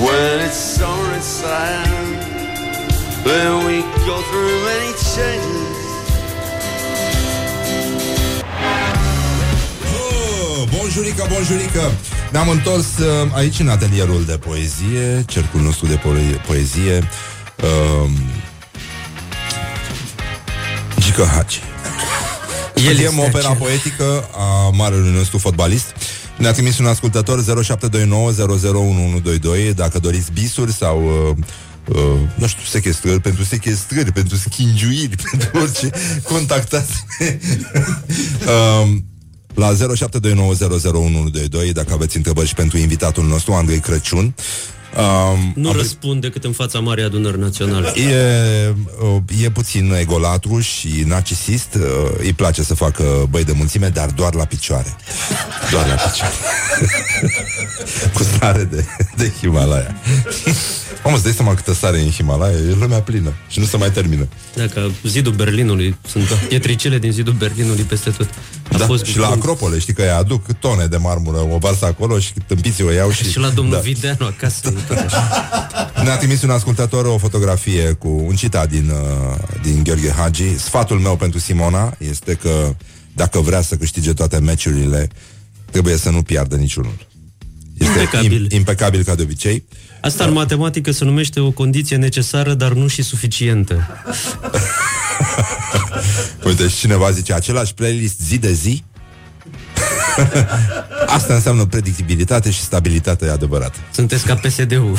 When 0.06 0.36
it's 0.48 0.60
summer 0.76 1.10
in 1.18 1.24
Siam, 1.38 2.08
then 3.28 3.50
we 3.66 3.76
go 4.10 4.18
through 4.30 4.54
many 4.70 4.92
changes. 5.16 5.72
Oh, 9.96 10.68
bonjurică, 10.78 11.28
bonjurică! 11.34 11.92
Ne-am 12.32 12.50
întors 12.50 12.86
uh, 12.98 13.32
aici 13.36 13.60
în 13.60 13.68
atelierul 13.70 14.26
de 14.26 14.38
poezie, 14.38 15.24
cercul 15.28 15.62
nostru 15.62 15.86
de 15.88 15.98
po- 15.98 16.46
poezie. 16.48 17.10
Uh, 17.62 18.10
Gică 21.00 21.24
Hagi. 21.24 21.60
El 22.76 22.84
Studiem 22.84 23.12
este 23.12 23.20
opera 23.20 23.38
acela. 23.38 23.54
poetică 23.54 24.30
a 24.36 24.70
marelui 24.70 25.12
nostru 25.12 25.38
fotbalist. 25.38 25.86
Ne-a 26.38 26.52
trimis 26.52 26.80
un 26.80 26.86
ascultător 26.86 27.44
0729001122 27.64 29.74
dacă 29.76 30.00
doriți 30.00 30.32
bisuri 30.32 30.74
sau 30.74 31.06
uh, 31.06 31.36
uh, 31.96 32.20
nu 32.36 32.48
știu, 32.48 32.64
sechestrări, 32.64 33.20
pentru 33.20 33.44
sechestrări, 33.44 34.12
pentru 34.12 34.36
schingiuiri, 34.36 35.16
pentru 35.32 35.50
orice, 35.62 35.90
contactați 36.24 37.06
um, 38.84 39.06
la 39.54 39.74
0729001122 39.74 39.78
dacă 41.74 41.94
aveți 41.94 42.18
întrebări 42.18 42.48
și 42.48 42.54
pentru 42.54 42.78
invitatul 42.78 43.26
nostru, 43.26 43.54
Andrei 43.54 43.80
Crăciun. 43.80 44.36
Um, 44.98 45.52
Nu 45.56 45.70
am- 45.70 45.76
răspund 45.76 46.22
decât 46.22 46.44
în 46.44 46.52
fața 46.52 46.80
Marii 46.80 47.04
Adunări 47.04 47.40
Naționale. 47.40 47.88
E, 48.00 48.74
uh, 49.02 49.44
e 49.44 49.50
puțin 49.50 49.94
egolatru 50.00 50.60
și 50.60 51.04
narcisist. 51.06 51.74
Uh, 51.76 51.82
Îi 52.18 52.34
place 52.34 52.64
să 52.64 52.74
facă 52.76 53.28
băi 53.30 53.44
de 53.44 53.52
mulțime 53.56 53.88
Dar 53.90 54.10
doar 54.10 54.34
la 54.34 54.46
picioare. 54.46 54.96
Doar 55.72 55.88
la 55.88 55.94
picioare 55.96 56.34
Cu 58.14 58.24
sare 58.24 58.64
de, 58.64 58.86
de 59.16 59.32
Himalaya 59.40 59.96
Omă, 61.04 61.16
îți 61.16 61.24
dai 61.24 61.34
seama 61.34 61.54
câtă 61.54 61.74
sare 61.74 61.98
e 61.98 62.02
în 62.02 62.10
Himalaya 62.10 62.58
E 62.58 62.76
lumea 62.80 63.02
plină 63.02 63.34
și 63.48 63.60
nu 63.60 63.66
se 63.66 63.78
mai 63.78 63.92
termină 63.92 64.28
Dacă 64.56 64.92
zidul 65.04 65.34
Berlinului, 65.34 65.96
sunt 66.08 66.28
pietricele 66.48 67.00
din 67.00 67.12
zidul 67.12 67.34
Berlinului 67.34 67.84
peste 67.84 68.10
tot. 68.10 68.30
A 68.72 68.78
da? 68.78 68.86
fost 68.86 69.06
Și 69.06 69.18
la 69.18 69.28
Acropole, 69.28 69.80
știi 69.80 69.94
că 69.94 70.02
îi 70.02 70.10
aduc 70.10 70.52
tone 70.60 70.86
de 70.86 70.98
marmură 70.98 71.38
O 71.38 71.58
varsă 71.58 71.86
acolo 71.86 72.20
și 72.20 72.34
tâmpiții 72.48 72.84
o 72.84 72.92
iau 72.92 73.12
și... 73.12 73.30
și 73.30 73.40
la 73.40 73.50
domnul 73.50 73.74
da. 73.74 73.80
Videanu 73.80 74.26
acasă. 74.26 74.60
e 74.68 74.72
tot 74.88 74.98
așa. 74.98 75.30
Ne-a 76.04 76.18
trimis 76.18 76.42
un 76.42 76.50
ascultător 76.50 77.06
o 77.06 77.18
fotografie 77.18 77.92
cu 77.92 78.08
un 78.08 78.36
citat 78.36 78.70
din, 78.70 78.90
uh, 78.90 79.38
din 79.62 79.84
Gheorghe 79.84 80.12
Hagi. 80.12 80.58
Sfatul 80.58 81.00
meu 81.00 81.16
pentru 81.16 81.40
Simona 81.40 81.96
este 81.98 82.34
că 82.34 82.76
dacă 83.14 83.40
vrea 83.40 83.62
să 83.62 83.76
câștige 83.76 84.14
toate 84.14 84.40
meciurile, 84.40 85.10
trebuie 85.72 85.98
să 85.98 86.10
nu 86.10 86.22
piardă 86.22 86.56
niciunul. 86.56 86.96
Este 87.84 88.00
Impecabil. 88.00 88.46
Im- 88.46 88.56
impecabil 88.56 89.04
ca 89.04 89.16
de 89.16 89.22
obicei. 89.22 89.64
Asta 90.02 90.24
în 90.24 90.34
matematică 90.34 90.92
se 90.92 91.04
numește 91.06 91.40
o 91.40 91.52
condiție 91.52 91.96
necesară, 91.96 92.54
dar 92.54 92.72
nu 92.74 92.88
și 92.88 93.02
suficientă. 93.02 93.88
Uite, 96.46 96.68
și 96.68 96.76
cineva 96.78 97.12
zice, 97.12 97.34
același 97.34 97.74
playlist 97.74 98.20
zi 98.22 98.38
de 98.38 98.54
zi? 98.54 98.84
Asta 101.18 101.34
înseamnă 101.34 101.66
predictibilitate 101.66 102.52
și 102.52 102.62
stabilitate 102.62 103.30
adevărată. 103.30 103.78
Sunteți 103.94 104.26
ca 104.26 104.36
PSD-ul. 104.36 104.98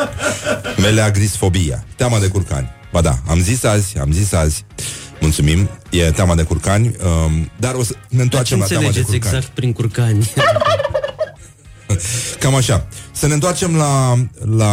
Melea 0.82 1.10
grisfobia, 1.10 1.84
teama 1.96 2.18
de 2.18 2.26
curcani. 2.26 2.68
Ba 2.92 3.00
da, 3.00 3.18
am 3.28 3.40
zis 3.40 3.64
azi, 3.64 3.98
am 3.98 4.12
zis 4.12 4.32
azi. 4.32 4.64
Mulțumim, 5.20 5.68
e 5.90 6.10
teama 6.10 6.34
de 6.34 6.42
curcani, 6.42 6.96
um, 7.26 7.50
dar 7.56 7.74
o 7.74 7.82
să 7.82 7.94
ne 8.08 8.08
Dar 8.08 8.16
ce 8.16 8.22
întoarcem 8.22 8.58
la 8.58 8.64
teama 8.64 8.80
de 8.82 8.86
înțelegeți 8.86 9.12
curcani. 9.12 9.36
exact 9.36 9.54
prin 9.54 9.72
curcani? 9.72 10.30
Cam 12.42 12.54
așa. 12.54 12.86
Să 13.12 13.26
ne 13.26 13.34
întoarcem 13.34 13.76
la, 13.76 14.14
la 14.56 14.72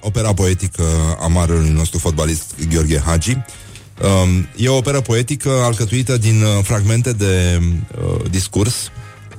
opera 0.00 0.34
poetică 0.34 0.82
a 1.20 1.26
marelui 1.26 1.68
nostru 1.68 1.98
fotbalist 1.98 2.54
Gheorghe 2.70 3.02
Hagi. 3.06 3.30
Um, 3.32 4.48
e 4.56 4.68
o 4.68 4.76
operă 4.76 5.00
poetică 5.00 5.50
alcătuită 5.50 6.16
din 6.16 6.42
uh, 6.42 6.48
fragmente 6.62 7.12
de 7.12 7.60
uh, 7.60 8.30
discurs 8.30 8.90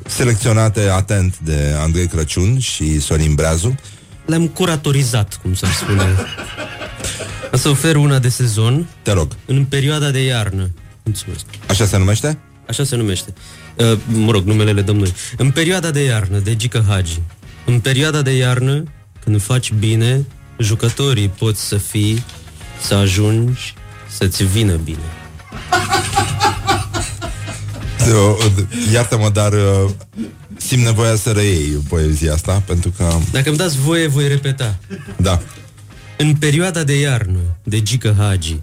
selecționate 0.08 0.90
atent 0.90 1.40
de 1.40 1.76
Andrei 1.80 2.08
Crăciun 2.08 2.60
și 2.60 3.00
Sorin 3.00 3.36
Breazu. 3.36 3.76
Le-am 4.26 4.48
curatorizat, 4.48 5.40
cum 5.42 5.54
să 5.54 5.66
spune. 5.80 6.06
O 7.52 7.58
să 7.58 7.70
ofer 7.70 7.96
una 7.96 8.20
de 8.20 8.30
sezon. 8.30 8.88
Te 9.02 9.12
rog. 9.12 9.32
În 9.46 9.66
perioada 9.66 10.12
de 10.12 10.24
iarnă. 10.24 10.70
Mulțumesc. 11.04 11.46
Așa 11.68 11.86
se 11.86 11.98
numește? 11.98 12.40
Așa 12.68 12.84
se 12.84 12.96
numește. 12.96 13.34
Uh, 13.76 13.98
mă 14.06 14.32
rog, 14.32 14.44
numele 14.44 14.72
le 14.72 14.82
dăm 14.82 14.96
noi. 14.96 15.14
În 15.38 15.52
perioada 15.52 15.92
de 15.92 16.04
iarnă, 16.04 16.38
de 16.38 16.56
Gică 16.56 16.86
Hagi. 16.88 17.20
În 17.66 17.80
perioada 17.80 18.22
de 18.22 18.32
iarnă, 18.32 18.84
când 19.24 19.42
faci 19.42 19.72
bine, 19.72 20.26
jucătorii 20.58 21.30
pot 21.30 21.58
să 21.58 21.78
fii, 21.78 22.24
să 22.82 22.94
ajungi, 22.94 23.74
să-ți 24.10 24.44
vină 24.44 24.76
bine. 24.76 24.98
Iartă-mă, 28.94 29.30
dar 29.30 29.54
uh, 29.54 29.90
simt 30.58 30.84
nevoia 30.84 31.16
să 31.16 31.32
reiei 31.32 31.72
poezia 31.90 32.34
asta, 32.34 32.64
pentru 32.66 32.94
că... 32.98 33.18
Dacă 33.32 33.50
îmi 33.50 33.58
dați 33.58 33.78
voie, 33.78 34.08
voi 34.08 34.28
repeta. 34.28 34.78
Da. 35.18 35.42
În 36.18 36.36
perioada 36.36 36.84
de 36.84 37.00
iarnă, 37.00 37.40
de 37.64 37.82
Gică 37.82 38.16
Hagi. 38.18 38.60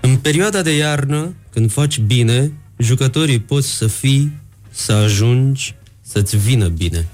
În 0.00 0.16
perioada 0.16 0.62
de 0.62 0.76
iarnă, 0.76 1.34
când 1.52 1.72
faci 1.72 1.98
bine, 1.98 2.52
jucătorii 2.76 3.40
pot 3.40 3.64
să 3.64 3.86
fii, 3.86 4.32
să 4.70 4.92
ajungi, 4.92 5.74
să-ți 6.00 6.36
vină 6.36 6.68
bine. 6.68 7.08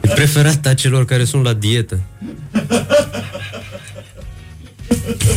E 0.00 0.08
preferat 0.14 0.74
celor 0.74 1.04
care 1.04 1.24
sunt 1.24 1.44
la 1.44 1.52
dietă. 1.52 2.00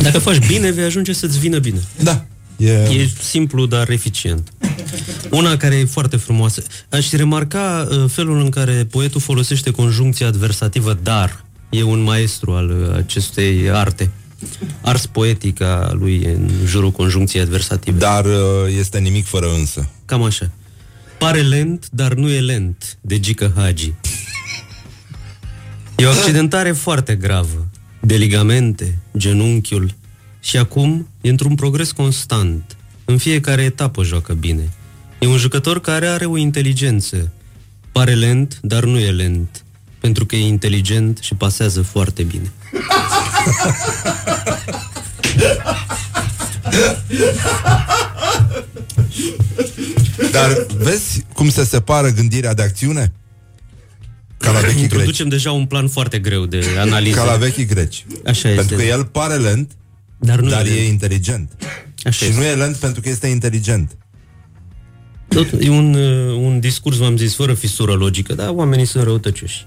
Dacă 0.02 0.18
faci 0.18 0.46
bine, 0.46 0.70
vei 0.70 0.84
ajunge 0.84 1.12
să-ți 1.12 1.38
vină 1.38 1.58
bine. 1.58 1.80
Da. 2.02 2.24
E... 2.56 2.70
e 2.70 3.10
simplu, 3.22 3.66
dar 3.66 3.90
eficient. 3.90 4.52
Una 5.30 5.56
care 5.56 5.74
e 5.74 5.84
foarte 5.84 6.16
frumoasă. 6.16 6.62
Aș 6.88 7.10
remarca 7.10 7.88
uh, 7.90 8.04
felul 8.10 8.40
în 8.40 8.48
care 8.48 8.86
poetul 8.90 9.20
folosește 9.20 9.70
conjuncția 9.70 10.26
adversativă 10.26 10.98
dar. 11.02 11.44
E 11.70 11.82
un 11.82 12.00
maestru 12.00 12.52
al 12.52 12.70
uh, 12.70 12.96
acestei 12.96 13.70
arte. 13.70 14.10
Ars 14.80 15.06
poetica 15.06 15.90
lui 15.98 16.24
în 16.24 16.50
jurul 16.64 16.90
conjuncției 16.90 17.42
adversative. 17.42 17.98
Dar 17.98 18.24
uh, 18.24 18.32
este 18.78 18.98
nimic 18.98 19.26
fără 19.26 19.46
însă. 19.58 19.88
Cam 20.04 20.22
așa. 20.22 20.50
Pare 21.18 21.40
lent, 21.40 21.88
dar 21.90 22.14
nu 22.14 22.30
e 22.30 22.40
lent, 22.40 22.98
de 23.00 23.20
Gică 23.20 23.52
Hagi. 23.56 23.92
E 25.96 26.06
o 26.06 26.10
accidentare 26.10 26.72
foarte 26.72 27.14
gravă, 27.14 27.66
de 28.00 28.16
ligamente, 28.16 28.98
genunchiul, 29.16 29.94
și 30.40 30.56
acum 30.56 31.08
e 31.20 31.28
într-un 31.28 31.54
progres 31.54 31.92
constant. 31.92 32.76
În 33.04 33.18
fiecare 33.18 33.62
etapă 33.62 34.02
joacă 34.02 34.32
bine. 34.32 34.68
E 35.18 35.26
un 35.26 35.36
jucător 35.36 35.80
care 35.80 36.06
are 36.06 36.24
o 36.24 36.36
inteligență. 36.36 37.32
Pare 37.92 38.14
lent, 38.14 38.58
dar 38.62 38.84
nu 38.84 38.98
e 38.98 39.10
lent, 39.10 39.64
pentru 40.00 40.26
că 40.26 40.36
e 40.36 40.46
inteligent 40.46 41.18
și 41.18 41.34
pasează 41.34 41.82
foarte 41.82 42.22
bine. 42.22 42.52
Dar 50.32 50.66
vezi 50.76 51.24
cum 51.32 51.50
se 51.50 51.64
separă 51.64 52.08
gândirea 52.08 52.54
de 52.54 52.62
acțiune? 52.62 53.12
Ca 54.36 54.50
la 54.50 54.60
vechii 54.66 54.82
Introducem 54.82 55.28
greci. 55.28 55.42
deja 55.42 55.52
un 55.52 55.66
plan 55.66 55.88
foarte 55.88 56.18
greu 56.18 56.46
de 56.46 56.64
analiză. 56.78 57.16
Ca 57.16 57.24
la 57.24 57.36
vechii 57.36 57.64
greci. 57.66 58.06
Așa 58.26 58.48
Pentru 58.48 58.60
este. 58.60 58.74
că 58.74 58.82
el 58.82 59.04
pare 59.04 59.34
lent, 59.34 59.70
dar, 60.18 60.40
nu 60.40 60.48
dar 60.48 60.66
e, 60.66 60.68
e 60.70 60.74
lent. 60.74 60.88
inteligent. 60.88 61.52
Așa 62.04 62.10
și 62.10 62.24
este. 62.24 62.36
nu 62.40 62.44
e 62.46 62.54
lent 62.54 62.76
pentru 62.76 63.00
că 63.00 63.08
este 63.08 63.26
inteligent. 63.26 63.96
Tot, 65.28 65.46
e 65.60 65.68
un, 65.70 65.94
uh, 65.94 66.34
un 66.36 66.60
discurs, 66.60 66.96
v-am 66.96 67.16
zis, 67.16 67.34
fără 67.34 67.54
fisură 67.54 67.92
logică, 67.92 68.34
dar 68.34 68.48
oamenii 68.48 68.84
sunt 68.84 69.04
răutăcioși. 69.04 69.64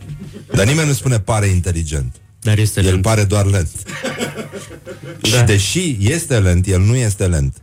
Dar 0.54 0.66
nimeni 0.66 0.88
nu 0.88 0.94
spune 0.94 1.20
pare 1.20 1.46
inteligent. 1.48 2.16
Dar 2.42 2.58
este 2.58 2.80
El 2.80 2.86
lent. 2.86 3.02
pare 3.02 3.24
doar 3.24 3.46
lent. 3.46 3.70
Și 5.24 5.32
Da. 5.32 5.44
deși 5.44 5.98
este 6.00 6.40
lent, 6.40 6.68
el 6.68 6.80
nu 6.82 6.96
este 6.96 7.28
lent. 7.28 7.62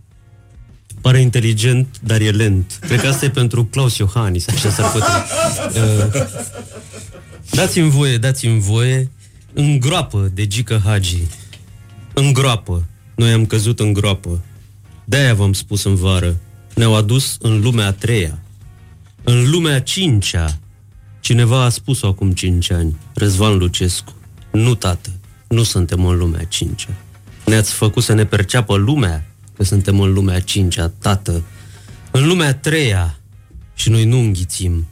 Pare 1.00 1.20
inteligent, 1.20 1.86
dar 2.04 2.20
e 2.20 2.30
lent. 2.30 2.78
Cred 2.80 3.00
că 3.00 3.06
asta 3.06 3.24
e 3.24 3.30
pentru 3.30 3.64
Claus 3.64 3.96
Iohannis, 3.96 4.48
așa 4.48 4.70
s-ar 4.70 4.90
putea. 4.90 5.24
Uh, 5.68 6.24
dați-mi 7.50 7.90
voie, 7.90 8.18
dați-mi 8.18 8.60
voie, 8.60 9.10
în 9.52 9.78
groapă 9.80 10.30
de 10.34 10.46
Gică 10.46 10.80
Hagi. 10.84 11.22
În 12.14 12.32
groapă. 12.32 12.84
Noi 13.14 13.32
am 13.32 13.46
căzut 13.46 13.80
în 13.80 13.92
groapă. 13.92 14.40
De-aia 15.04 15.34
v-am 15.34 15.52
spus 15.52 15.84
în 15.84 15.94
vară. 15.94 16.36
Ne-au 16.74 16.94
adus 16.96 17.36
în 17.40 17.60
lumea 17.60 17.86
a 17.86 17.92
treia. 17.92 18.38
În 19.24 19.50
lumea 19.50 19.74
a 19.74 19.80
cincea. 19.80 20.58
Cineva 21.20 21.62
a 21.64 21.68
spus-o 21.68 22.06
acum 22.06 22.32
cinci 22.32 22.70
ani. 22.70 22.96
Răzvan 23.14 23.56
Lucescu. 23.58 24.12
Nu, 24.58 24.74
tată. 24.74 25.10
Nu 25.48 25.62
suntem 25.62 26.06
în 26.06 26.16
lumea 26.16 26.40
a 26.40 26.44
cincea. 26.44 26.88
Ne-ați 27.44 27.72
făcut 27.72 28.02
să 28.02 28.12
ne 28.12 28.24
perceapă 28.24 28.76
lumea 28.76 29.26
că 29.56 29.64
suntem 29.64 30.00
în 30.00 30.12
lumea 30.12 30.34
a 30.34 30.40
cincea, 30.40 30.92
tată. 30.98 31.42
În 32.10 32.26
lumea 32.26 32.48
a 32.48 32.54
treia. 32.54 33.18
Și 33.74 33.90
noi 33.90 34.04
nu 34.04 34.18
înghițim. 34.18 34.86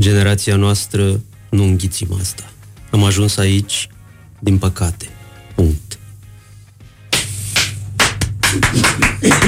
Generația 0.00 0.56
noastră 0.56 1.20
nu 1.48 1.64
înghițim 1.64 2.16
asta. 2.20 2.50
Am 2.90 3.04
ajuns 3.04 3.36
aici, 3.36 3.88
din 4.38 4.58
păcate. 4.58 5.08
Punct. 5.54 5.98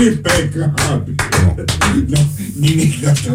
Impecabil. 0.07 1.15
Nu, 2.07 2.31
nimic 2.59 3.01
de 3.01 3.09
așa. 3.09 3.35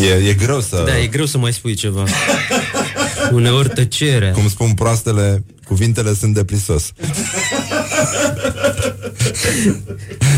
E, 0.00 0.28
e 0.28 0.34
greu 0.34 0.60
să... 0.60 0.82
Da, 0.86 0.98
e 0.98 1.06
greu 1.06 1.26
să 1.26 1.38
mai 1.38 1.52
spui 1.52 1.74
ceva. 1.74 2.04
Uneori 3.32 3.68
tăcerea. 3.68 4.32
Cum 4.32 4.48
spun 4.48 4.72
proastele, 4.74 5.44
cuvintele 5.64 6.14
sunt 6.14 6.34
de 6.34 6.44
prisos. 6.44 6.92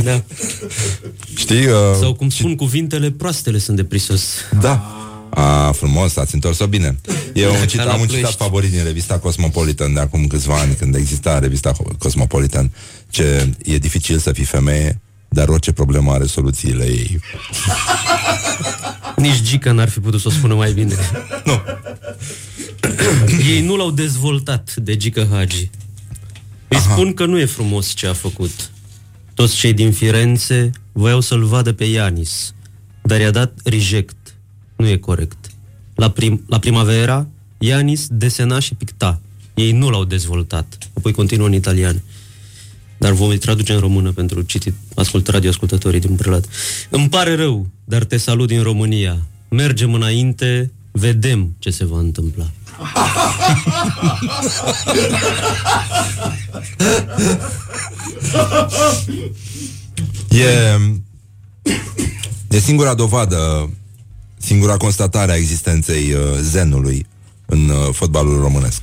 Da. 0.04 0.22
Știi? 1.36 1.66
Uh, 1.66 1.74
Sau 2.00 2.14
cum 2.14 2.28
spun 2.28 2.56
cuvintele, 2.56 3.10
proastele 3.10 3.58
sunt 3.58 3.76
de 3.76 3.84
prisos. 3.84 4.22
Da. 4.60 4.92
A, 5.30 5.70
frumos, 5.72 6.16
ați 6.16 6.34
întors-o 6.34 6.66
bine. 6.66 6.98
E 7.34 7.48
un 7.48 7.66
cit, 7.66 7.78
Ca 7.78 7.84
la 7.84 7.92
am 7.92 8.00
un 8.00 8.06
citat 8.06 8.18
Ploiești. 8.20 8.42
favorit 8.42 8.70
din 8.70 8.84
revista 8.84 9.18
Cosmopolitan 9.18 9.94
de 9.94 10.00
acum 10.00 10.26
câțiva 10.26 10.58
ani, 10.58 10.74
când 10.74 10.94
exista 10.94 11.38
revista 11.38 11.72
Cosmopolitan, 11.98 12.72
ce 13.10 13.52
e 13.64 13.78
dificil 13.78 14.18
să 14.18 14.32
fii 14.32 14.44
femeie, 14.44 15.00
dar 15.28 15.48
orice 15.48 15.72
problemă 15.72 16.12
are 16.12 16.26
soluțiile 16.26 16.84
ei. 16.84 17.20
Nici 19.16 19.40
Gica 19.42 19.72
n-ar 19.72 19.88
fi 19.88 20.00
putut 20.00 20.20
să 20.20 20.28
o 20.28 20.30
spună 20.30 20.54
mai 20.54 20.72
bine. 20.72 20.94
Nu. 21.44 21.60
Ei 23.52 23.60
nu 23.60 23.76
l-au 23.76 23.90
dezvoltat 23.90 24.76
de 24.76 24.96
Gica 24.96 25.26
Hagi. 25.30 25.70
Îi 26.68 26.78
spun 26.78 27.14
că 27.14 27.26
nu 27.26 27.38
e 27.38 27.44
frumos 27.44 27.94
ce 27.94 28.06
a 28.06 28.12
făcut. 28.12 28.70
Toți 29.34 29.56
cei 29.56 29.72
din 29.72 29.92
Firenze 29.92 30.70
voiau 30.92 31.20
să-l 31.20 31.44
vadă 31.44 31.72
pe 31.72 31.84
Ianis, 31.84 32.54
dar 33.02 33.20
i-a 33.20 33.30
dat 33.30 33.60
reject. 33.64 34.16
Nu 34.76 34.88
e 34.88 34.96
corect. 34.96 35.50
La, 35.94 36.10
prim, 36.10 36.44
la 36.48 36.58
primavera, 36.58 37.28
Ianis 37.58 38.06
desena 38.10 38.58
și 38.58 38.74
picta. 38.74 39.20
Ei 39.54 39.72
nu 39.72 39.90
l-au 39.90 40.04
dezvoltat. 40.04 40.78
Apoi 40.92 41.12
continuă 41.12 41.46
în 41.46 41.52
italian. 41.52 42.02
Dar 42.98 43.12
vom 43.12 43.36
traduce 43.36 43.72
în 43.72 43.78
română 43.78 44.12
pentru 44.12 44.42
citit, 44.42 44.74
ascult 44.94 45.28
radioascultătorii 45.28 46.00
din 46.00 46.14
prelat. 46.14 46.44
Îmi 46.90 47.08
pare 47.08 47.34
rău, 47.34 47.66
dar 47.84 48.04
te 48.04 48.16
salut 48.16 48.48
din 48.48 48.62
România. 48.62 49.26
Mergem 49.48 49.94
înainte, 49.94 50.72
vedem 50.90 51.54
ce 51.58 51.70
se 51.70 51.84
va 51.84 51.98
întâmpla. 51.98 52.50
E, 60.28 60.78
e 62.48 62.58
singura 62.58 62.94
dovadă, 62.94 63.70
singura 64.36 64.76
constatare 64.76 65.32
a 65.32 65.36
existenței 65.36 66.12
uh, 66.12 66.20
zenului 66.40 67.06
în 67.46 67.68
uh, 67.68 67.88
fotbalul 67.92 68.40
românesc. 68.40 68.80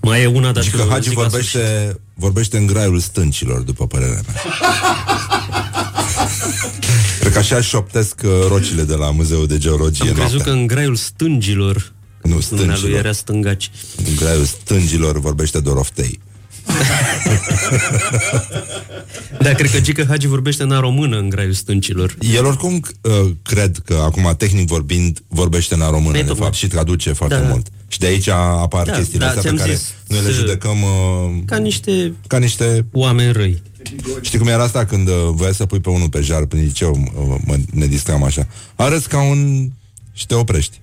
Mai 0.00 0.22
e 0.22 0.26
una, 0.26 0.52
dar 0.52 0.62
Și 0.62 0.70
că 0.70 0.80
eu 0.80 0.88
Hagi 0.88 1.08
zic 1.08 1.18
la 1.18 1.28
sfârșit. 1.28 1.52
vorbește, 1.52 2.00
vorbește 2.14 2.56
în 2.56 2.66
graiul 2.66 2.98
stâncilor, 2.98 3.60
după 3.60 3.86
părerea 3.86 4.20
mea. 4.26 4.42
Cred 7.32 7.44
că 7.46 7.54
așa 7.54 7.62
șoptesc 7.62 8.20
uh, 8.24 8.30
rocile 8.48 8.82
de 8.82 8.94
la 8.94 9.10
Muzeul 9.10 9.46
de 9.46 9.58
Geologie 9.58 10.08
Am 10.08 10.14
crezut 10.14 10.32
noaptea. 10.32 10.52
că 10.52 10.58
în 10.58 10.66
graiul 10.66 10.94
stângilor 10.96 11.74
Nu, 11.74 12.20
Dumnealui 12.22 12.42
stâncilor. 12.42 12.98
era 12.98 13.12
stângaci. 13.12 13.70
În 14.08 14.16
graiul 14.16 14.44
stângilor 14.44 15.18
vorbește 15.20 15.60
Doroftei. 15.60 16.20
Da, 19.40 19.52
cred 19.52 19.70
că 19.70 19.80
Gică 19.80 20.04
Hagi 20.08 20.26
vorbește 20.26 20.62
în 20.62 20.78
română 20.80 21.18
în 21.18 21.28
graiul 21.28 21.52
stâncilor. 21.52 22.16
El 22.34 22.44
oricum 22.44 22.80
uh, 23.00 23.30
cred 23.42 23.76
că, 23.84 23.94
acum, 23.94 24.34
tehnic 24.38 24.66
vorbind, 24.66 25.18
vorbește 25.28 25.74
în 25.74 25.80
română, 25.80 26.10
Păi, 26.12 26.20
de 26.20 26.26
tocmai. 26.26 26.44
fapt, 26.46 26.56
și 26.58 26.66
traduce 26.66 27.12
foarte 27.12 27.34
Da, 27.34 27.40
da. 27.40 27.48
mult. 27.48 27.66
Și 27.88 27.98
de 27.98 28.06
aici 28.06 28.28
apar 28.28 28.86
Da, 28.86 28.92
chestiile 28.92 29.24
da, 29.24 29.30
astea 29.30 29.42
pe 29.42 29.48
ți-am 29.48 29.58
care 29.66 29.74
zis, 29.76 29.94
noi 30.08 30.20
le 30.20 30.26
să- 30.26 30.32
judecăm 30.32 30.82
uh, 30.82 31.42
Ca 31.46 31.56
niște 31.56 32.14
ca 32.26 32.38
niște... 32.38 32.86
oameni 32.92 33.32
răi. 33.32 33.62
Știi 34.20 34.38
cum 34.38 34.48
era 34.48 34.62
asta 34.62 34.84
când 34.84 35.08
uh, 35.08 35.14
voiai 35.30 35.54
să 35.54 35.66
pui 35.66 35.80
pe 35.80 35.90
unul 35.90 36.08
pe 36.08 36.20
jar 36.20 36.44
prin 36.44 36.62
liceu, 36.62 36.90
uh, 36.90 37.40
mă, 37.44 37.56
ne 37.70 37.86
distram 37.86 38.22
așa. 38.22 38.46
Arăți 38.74 39.08
ca 39.08 39.22
un... 39.22 39.70
și 40.12 40.26
te 40.26 40.34
oprești. 40.34 40.80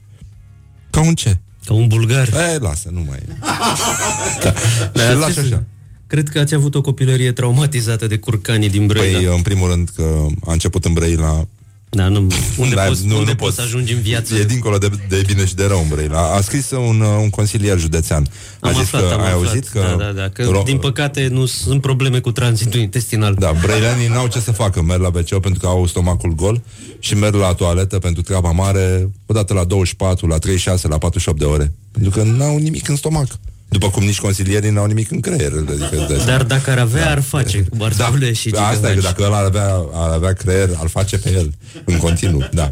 Ca 0.90 1.02
un 1.02 1.16
ce? 1.16 1.38
Ca 1.66 1.74
un 1.74 1.88
bulgar. 1.88 2.28
E, 2.28 2.58
lasă, 2.58 2.90
nu 2.92 3.04
mai 3.08 3.18
e. 3.18 3.34
da. 4.44 4.54
Da, 4.94 5.02
și 5.02 5.08
ați 5.08 5.20
lași 5.20 5.42
zis- 5.42 5.52
așa. 5.52 5.64
Cred 6.08 6.30
că 6.30 6.40
ați 6.40 6.54
avut 6.54 6.76
o 6.76 6.82
copilărie 6.82 7.32
traumatizată 7.32 8.08
de 8.08 8.18
curcanii 8.18 8.70
din 8.70 8.88
Brăila. 8.88 9.18
Păi, 9.18 9.36
în 9.36 9.42
primul 9.42 9.70
rând 9.70 9.90
că 9.96 10.26
a 10.46 10.52
început 10.52 10.86
în 10.86 10.94
Brăila 10.94 11.48
Da, 11.92 12.08
nu, 12.08 12.28
unde, 12.58 12.76
Da, 12.76 12.82
poți, 12.84 13.06
nu- 13.06 13.18
unde 13.18 13.30
nu 13.32 13.36
poți 13.36 13.38
poți. 13.38 13.56
să 13.56 13.62
ajungi 13.62 13.94
în 13.94 14.02
viață? 14.02 14.36
E 14.36 14.44
dincolo 14.44 14.78
de, 14.78 14.90
de 15.08 15.24
bine 15.26 15.46
și 15.46 15.56
de 15.56 15.66
rău 15.66 15.80
în 15.82 15.88
Brăila. 15.88 16.34
A 16.36 16.42
scris 16.42 16.72
un, 16.72 17.00
uh, 17.02 17.18
un 17.22 17.30
consilier 17.30 17.80
județean. 17.80 18.28
A 18.60 18.68
Am 18.68 18.74
zis 18.74 18.82
aflat, 18.84 19.02
că 19.08 19.14
am 19.14 19.20
ai 19.22 19.32
aflat. 19.32 19.46
auzit 19.48 19.68
că... 19.68 19.80
Da, 19.98 20.04
da, 20.06 20.12
da, 20.12 20.30
că 20.30 20.44
ro- 20.44 20.64
din 20.66 20.78
păcate 20.78 21.28
nu 21.28 21.46
sunt 21.46 21.82
probleme 21.82 22.20
cu 22.20 22.32
tranzitul 22.32 22.80
intestinal. 22.80 23.34
Da, 23.40 23.52
brăilenii 23.62 24.08
n-au 24.08 24.28
ce 24.28 24.40
să 24.40 24.52
facă. 24.52 24.82
Merg 24.82 25.02
la 25.02 25.08
wc 25.08 25.42
pentru 25.42 25.60
că 25.60 25.68
au 25.68 25.88
stomacul 25.88 26.34
gol 26.36 26.62
și 27.00 27.16
merg 27.16 27.34
la 27.36 27.54
toaletă 27.54 28.00
pentru 28.00 28.22
treaba 28.22 28.52
mare 28.52 29.10
odată 29.26 29.54
la 29.54 29.64
24, 29.64 30.28
la 30.28 30.38
36, 30.38 30.88
la 30.88 30.98
48 30.98 31.40
de 31.40 31.46
ore. 31.46 31.74
Pentru 31.92 32.10
că 32.12 32.24
n-au 32.24 32.58
nimic 32.58 32.88
în 32.88 32.96
stomac. 32.96 33.28
După 33.70 33.90
cum 33.90 34.04
nici 34.04 34.20
consilierii 34.20 34.70
n-au 34.70 34.86
nimic 34.86 35.12
în 35.12 35.20
creier. 35.20 35.52
Adică, 35.58 36.06
de- 36.08 36.22
Dar 36.26 36.44
dacă 36.44 36.70
ar 36.72 36.78
avea, 36.78 37.10
ar 37.12 37.22
face 37.22 37.62
cu 37.64 37.76
Bartavle 37.76 38.34
și 38.34 38.50
Da, 38.50 38.68
asta 38.68 38.88
e, 38.92 38.94
că 38.94 39.00
Gică 39.00 39.08
dacă 39.08 39.24
ăla 39.24 39.38
ar 39.38 39.44
avea, 39.46 39.76
ar 39.94 40.12
avea 40.12 40.34
creier, 40.34 40.70
ar 40.78 40.88
face 40.88 41.18
pe 41.18 41.32
el 41.32 41.54
în 41.86 41.98
continuu, 41.98 42.50
da. 42.52 42.64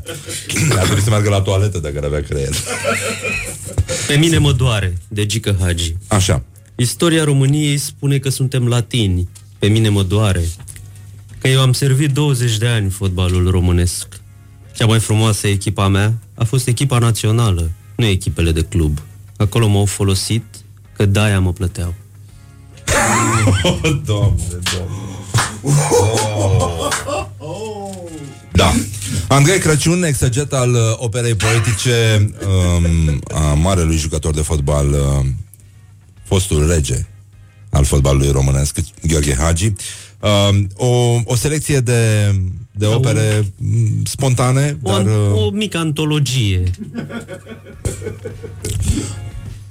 Ar 0.78 0.84
trebui 0.86 1.02
să 1.02 1.10
meargă 1.10 1.30
la 1.30 1.42
toaletă 1.42 1.80
dacă 1.80 1.98
ar 1.98 2.04
avea 2.04 2.22
creier. 2.22 2.54
Pe 4.08 4.16
mine 4.16 4.38
mă 4.38 4.52
doare 4.52 4.98
de 5.08 5.26
Gică 5.26 5.58
Hagi. 5.62 5.96
Așa. 6.08 6.44
Istoria 6.76 7.24
României 7.24 7.78
spune 7.78 8.18
că 8.18 8.30
suntem 8.30 8.68
latini. 8.68 9.30
Pe 9.60 9.68
mine 9.68 9.90
mă 9.90 10.04
doare. 10.04 10.44
Că 11.38 11.48
eu 11.48 11.62
am 11.62 11.74
servit 11.74 12.12
20 12.14 12.58
de 12.58 12.68
ani 12.68 12.90
fotbalul 12.90 13.50
românesc. 13.52 14.08
Cea 14.76 14.86
mai 14.86 15.00
frumoasă 15.00 15.48
echipa 15.48 15.88
mea 15.88 16.14
a 16.36 16.44
fost 16.44 16.68
echipa 16.68 16.98
națională, 16.98 17.72
nu 17.96 18.06
echipele 18.06 18.52
de 18.52 18.62
club. 18.62 19.00
Acolo 19.38 19.68
m-au 19.68 19.86
folosit 19.86 20.44
că 20.98 21.06
de-aia 21.06 21.40
mă 21.40 21.54
plăteau. 21.54 21.94
Oh, 23.64 23.80
doamne, 24.06 24.60
doamne. 24.74 25.08
Da. 28.52 28.74
Andrei 29.28 29.60
Crăciun, 29.60 30.04
exeget 30.04 30.54
al 30.54 30.74
uh, 30.74 30.80
operei 30.98 31.36
poetice 31.36 32.30
um, 32.46 33.22
a 33.34 33.54
marelui 33.54 33.98
jucător 33.98 34.34
de 34.34 34.42
fotbal, 34.42 34.90
uh, 34.90 35.26
fostul 36.24 36.68
rege 36.68 37.08
al 37.70 37.84
fotbalului 37.84 38.32
românesc, 38.32 38.80
Gheorghe 39.08 39.36
Hagi. 39.36 39.74
Um, 40.20 40.68
o, 40.76 41.22
o 41.24 41.36
selecție 41.36 41.80
de, 41.80 42.32
de 42.72 42.86
opere 42.86 43.54
m, 43.58 44.04
spontane, 44.04 44.78
O, 44.82 44.92
dar 44.92 45.06
uh, 45.06 45.46
o 45.46 45.50
mică 45.50 45.78
antologie. 45.78 46.64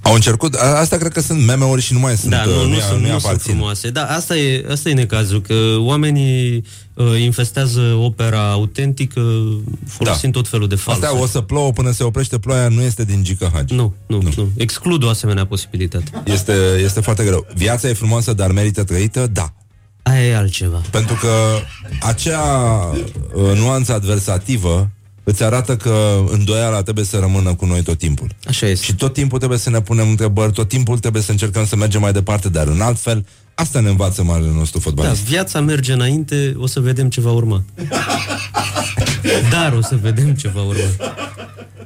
au 0.06 0.14
încercat. 0.14 0.54
a- 0.54 0.78
Asta 0.78 0.96
cred 0.96 1.12
că 1.12 1.20
sunt 1.20 1.44
meme-uri 1.44 1.82
și 1.82 1.92
nu 1.92 1.98
mai 1.98 2.16
sunt. 2.16 2.30
Da, 2.30 2.44
nu, 2.44 2.60
uh, 2.62 2.68
nu, 2.68 2.76
i- 2.76 2.80
sunt, 2.80 2.98
i 2.98 3.02
nu 3.02 3.06
sunt 3.08 3.24
aparțin. 3.24 3.52
frumoase. 3.54 3.90
Da, 3.90 4.02
asta 4.04 4.36
e, 4.36 4.64
asta 4.70 4.88
e 4.88 4.92
necazul, 4.92 5.40
că 5.40 5.54
oamenii 5.78 6.64
uh, 6.94 7.20
infestează 7.20 7.80
opera 7.80 8.50
autentică 8.50 9.22
folosind 9.88 10.32
tot 10.32 10.48
felul 10.48 10.68
de 10.68 10.74
falsuri. 10.74 11.06
Asta 11.06 11.18
o 11.22 11.26
să 11.26 11.40
plouă 11.40 11.72
până 11.72 11.90
se 11.90 12.02
oprește 12.04 12.38
ploaia, 12.38 12.68
nu 12.68 12.80
este 12.82 13.04
din 13.04 13.22
Gică 13.22 13.50
Hagi. 13.54 13.74
Nu, 13.74 13.94
nu, 14.06 14.22
nu, 14.22 14.30
nu. 14.36 14.48
Exclud 14.56 15.04
o 15.04 15.08
asemenea 15.08 15.46
posibilitate. 15.46 16.10
Este, 16.24 16.52
este 16.84 17.00
foarte 17.00 17.24
greu. 17.24 17.46
Viața 17.54 17.88
e 17.88 17.92
frumoasă, 17.92 18.32
dar 18.32 18.50
merită 18.50 18.84
trăită? 18.84 19.26
Da. 19.32 19.52
Aia 20.02 20.26
e 20.26 20.36
altceva. 20.36 20.82
Pentru 20.90 21.14
că 21.20 21.28
acea 22.00 22.42
uh, 23.34 23.58
nuanță 23.58 23.92
adversativă 23.94 24.90
îți 25.28 25.42
arată 25.42 25.76
că 25.76 26.24
îndoiala 26.30 26.82
trebuie 26.82 27.04
să 27.04 27.18
rămână 27.18 27.54
cu 27.54 27.64
noi 27.66 27.82
tot 27.82 27.98
timpul. 27.98 28.28
Așa 28.46 28.66
este. 28.66 28.84
Și 28.84 28.94
tot 28.94 29.12
timpul 29.12 29.38
trebuie 29.38 29.58
să 29.58 29.70
ne 29.70 29.80
punem 29.80 30.08
întrebări, 30.08 30.52
tot 30.52 30.68
timpul 30.68 30.98
trebuie 30.98 31.22
să 31.22 31.30
încercăm 31.30 31.66
să 31.66 31.76
mergem 31.76 32.00
mai 32.00 32.12
departe, 32.12 32.48
dar 32.48 32.66
în 32.66 32.80
alt 32.80 32.98
fel, 33.00 33.26
asta 33.54 33.80
ne 33.80 33.88
învață 33.88 34.22
marele 34.22 34.50
nostru 34.50 34.78
Da, 34.78 34.84
fotbalist. 34.84 35.22
viața 35.22 35.60
merge 35.60 35.92
înainte, 35.92 36.54
o 36.58 36.66
să 36.66 36.80
vedem 36.80 37.08
ce 37.08 37.20
va 37.20 37.30
urma. 37.30 37.64
Dar 39.50 39.72
o 39.72 39.82
să 39.82 39.96
vedem 40.02 40.34
ce 40.34 40.48
va 40.48 40.62
urma. 40.62 41.14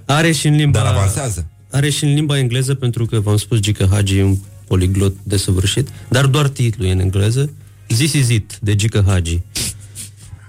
Are 0.05 0.33
și 0.33 0.47
în 0.47 0.55
limba... 0.57 0.79
Dar 0.79 0.93
avansează. 0.93 1.47
Are 1.71 1.91
și 1.91 2.05
în 2.05 2.15
limba 2.15 2.39
engleză, 2.39 2.75
pentru 2.75 3.05
că 3.07 3.21
v-am 3.21 3.37
spus 3.37 3.59
Gică 3.59 3.89
Hagi 3.91 4.19
e 4.19 4.23
un 4.23 4.37
poliglot 4.67 5.15
desăvârșit, 5.23 5.89
dar 6.09 6.27
doar 6.27 6.49
titlul 6.49 6.89
e 6.89 6.93
în 6.93 7.01
engleză. 7.01 7.51
This 7.87 8.13
is 8.13 8.29
it, 8.29 8.59
de 8.61 8.75
Gică 8.75 9.05
Hagi. 9.07 9.41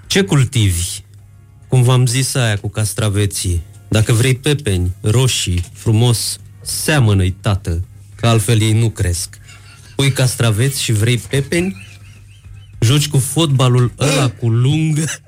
Ce 0.06 0.22
cultivi? 0.22 0.86
Cum 1.72 1.82
v-am 1.82 2.06
zis 2.06 2.34
aia 2.34 2.56
cu 2.56 2.68
castraveții. 2.68 3.62
Dacă 3.88 4.12
vrei 4.12 4.34
pepeni, 4.34 4.92
roșii, 5.00 5.64
frumos, 5.72 6.38
seamănă-i, 6.62 7.30
tată, 7.30 7.84
că 8.14 8.26
altfel 8.26 8.60
ei 8.60 8.72
nu 8.72 8.90
cresc. 8.90 9.38
Pui 9.96 10.12
castraveți 10.12 10.82
și 10.82 10.92
vrei 10.92 11.18
pepeni? 11.18 11.86
Joci 12.78 13.08
cu 13.08 13.18
fotbalul 13.18 13.92
ăla 13.98 14.30
cu 14.30 14.48
lungă? 14.48 15.04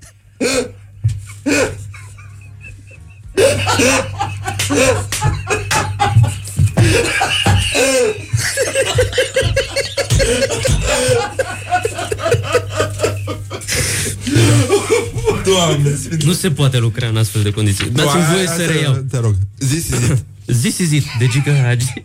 Doamne, 15.55 15.99
Nu 16.25 16.33
se 16.33 16.51
poate 16.51 16.79
lucra 16.79 17.07
în 17.07 17.17
astfel 17.17 17.43
de 17.43 17.51
condiții. 17.51 17.91
Dați-mi 17.91 18.25
voie 18.33 18.47
să 18.47 18.65
reiau. 18.65 18.95
Te 19.11 19.19
rog. 19.19 19.35
Zis, 19.59 19.85
zis. 19.85 20.25
This 20.61 20.79
is 20.79 20.91
it, 20.91 21.05
de 21.19 21.27
Gică 21.27 21.53
Hagi. 21.63 21.93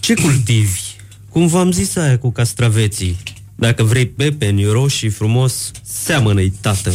Ce 0.00 0.14
cultivi? 0.14 0.80
Cum 1.28 1.46
v-am 1.46 1.72
zis 1.72 1.96
aia 1.96 2.18
cu 2.18 2.30
castraveții. 2.30 3.16
Dacă 3.54 3.82
vrei 3.82 4.06
pepeni 4.06 4.64
roșii 4.64 5.08
frumos, 5.08 5.70
seamănă-i, 5.82 6.52
tată. 6.60 6.92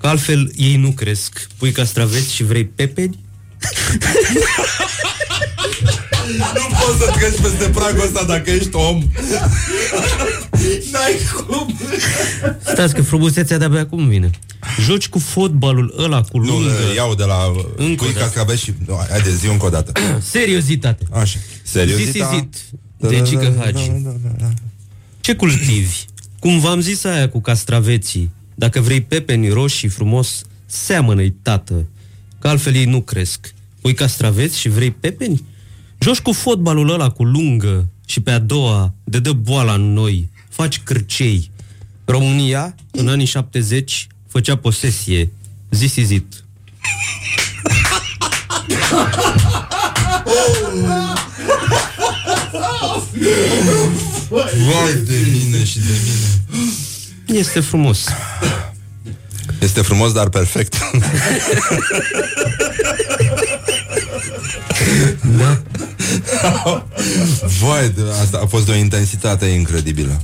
Că 0.00 0.06
altfel 0.06 0.52
ei 0.56 0.76
nu 0.76 0.90
cresc. 0.90 1.46
Pui 1.56 1.72
castraveți 1.72 2.34
și 2.34 2.44
vrei 2.44 2.64
pepeni? 2.64 3.18
Nu 6.36 6.76
poți 6.80 6.98
să 6.98 7.12
treci 7.18 7.40
peste 7.40 7.68
pragul 7.68 8.02
ăsta 8.02 8.24
dacă 8.24 8.50
ești 8.50 8.74
om. 8.74 9.02
N-ai 10.92 11.14
cum. 11.46 11.74
Stați 12.60 12.94
că 12.94 13.02
frumusețea 13.02 13.58
de-abia 13.58 13.80
acum 13.80 14.08
vine. 14.08 14.30
Joci 14.80 15.08
cu 15.08 15.18
fotbalul 15.18 15.94
ăla 15.98 16.20
cu 16.22 16.38
Nu, 16.38 16.44
lungă. 16.52 16.70
iau 16.96 17.14
de 17.14 17.24
la 17.24 17.52
Încă 17.76 18.02
o 18.02 18.04
cui 18.04 18.12
dată. 18.14 18.18
cascaveți 18.24 18.62
și... 18.62 18.72
Nu, 18.86 18.94
haide, 19.08 19.34
zi 19.34 19.46
încă 19.46 19.66
o 19.66 19.68
dată. 19.68 19.92
Seriozitate. 20.32 21.04
Așa. 21.10 21.38
Seriozita? 21.62 22.26
This 22.26 22.38
is 22.40 22.42
it, 22.42 22.56
de 22.96 23.20
Gică 23.22 23.54
Hagi. 23.58 23.90
Ce 25.20 25.34
cultivi? 25.34 25.96
Cum 26.38 26.58
v-am 26.60 26.80
zis 26.80 27.04
aia 27.04 27.28
cu 27.28 27.40
castraveții. 27.40 28.30
Dacă 28.54 28.80
vrei 28.80 29.00
pepeni 29.00 29.48
roșii 29.48 29.88
frumos, 29.88 30.42
seamănă-i, 30.66 31.30
tată. 31.30 31.86
Că 32.38 32.48
altfel 32.48 32.74
ei 32.74 32.84
nu 32.84 33.00
cresc. 33.00 33.54
Pui 33.80 33.94
castraveți 33.94 34.58
și 34.58 34.68
vrei 34.68 34.90
pepeni? 34.90 35.44
Joci 35.98 36.18
cu 36.20 36.32
fotbalul 36.32 36.90
ăla 36.90 37.10
cu 37.10 37.24
lungă 37.24 37.88
și 38.06 38.20
pe 38.20 38.30
a 38.30 38.38
doua 38.38 38.94
de 39.04 39.18
dă 39.18 39.32
boala 39.32 39.74
în 39.74 39.92
noi. 39.92 40.28
Faci 40.50 40.80
cârcei. 40.84 41.50
România, 42.04 42.74
în 42.90 43.08
anii 43.08 43.26
70, 43.26 44.06
făcea 44.28 44.56
posesie. 44.56 45.30
This 45.68 45.94
is 45.94 46.10
it. 46.10 46.44
Vai 54.30 54.94
de 55.04 55.16
mine 55.32 55.64
și 55.64 55.78
de 55.78 55.92
mine. 56.04 57.38
Este 57.40 57.60
frumos. 57.60 58.04
Este 59.58 59.82
frumos, 59.82 60.12
dar 60.12 60.28
perfect. 60.28 60.74
Da? 65.38 65.62
Vai, 67.60 67.88
de, 67.88 68.02
asta 68.20 68.40
a 68.42 68.46
fost 68.46 68.64
de 68.64 68.70
o 68.70 68.74
intensitate 68.74 69.46
incredibilă. 69.46 70.20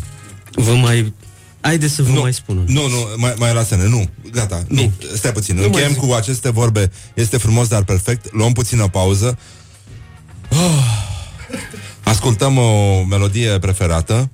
Vă 0.57 0.73
mai... 0.75 1.15
Haideți 1.61 1.95
să 1.95 2.03
vă 2.03 2.21
mai 2.21 2.33
spun. 2.35 2.57
una. 2.57 2.67
Nu, 2.81 2.89
nu, 2.89 2.97
mai, 3.17 3.35
mai 3.39 3.55
lasă-ne, 3.55 3.87
nu, 3.87 4.09
gata, 4.33 4.65
nu, 4.69 4.75
Bine. 4.75 4.93
stai 5.17 5.33
puțin, 5.33 5.57
Nu 5.57 5.65
încheiem 5.65 5.91
mai 5.91 5.99
zic. 6.01 6.09
cu 6.09 6.15
aceste 6.15 6.51
vorbe, 6.51 6.91
este 7.15 7.37
frumos, 7.37 7.69
dar 7.69 7.85
perfect, 7.85 8.33
luăm 8.33 8.53
puțină 8.53 8.89
pauză. 8.89 9.39
Oh. 10.51 10.85
Ascultăm 12.03 12.59
o 12.59 13.03
melodie 13.09 13.59
preferată 13.59 14.31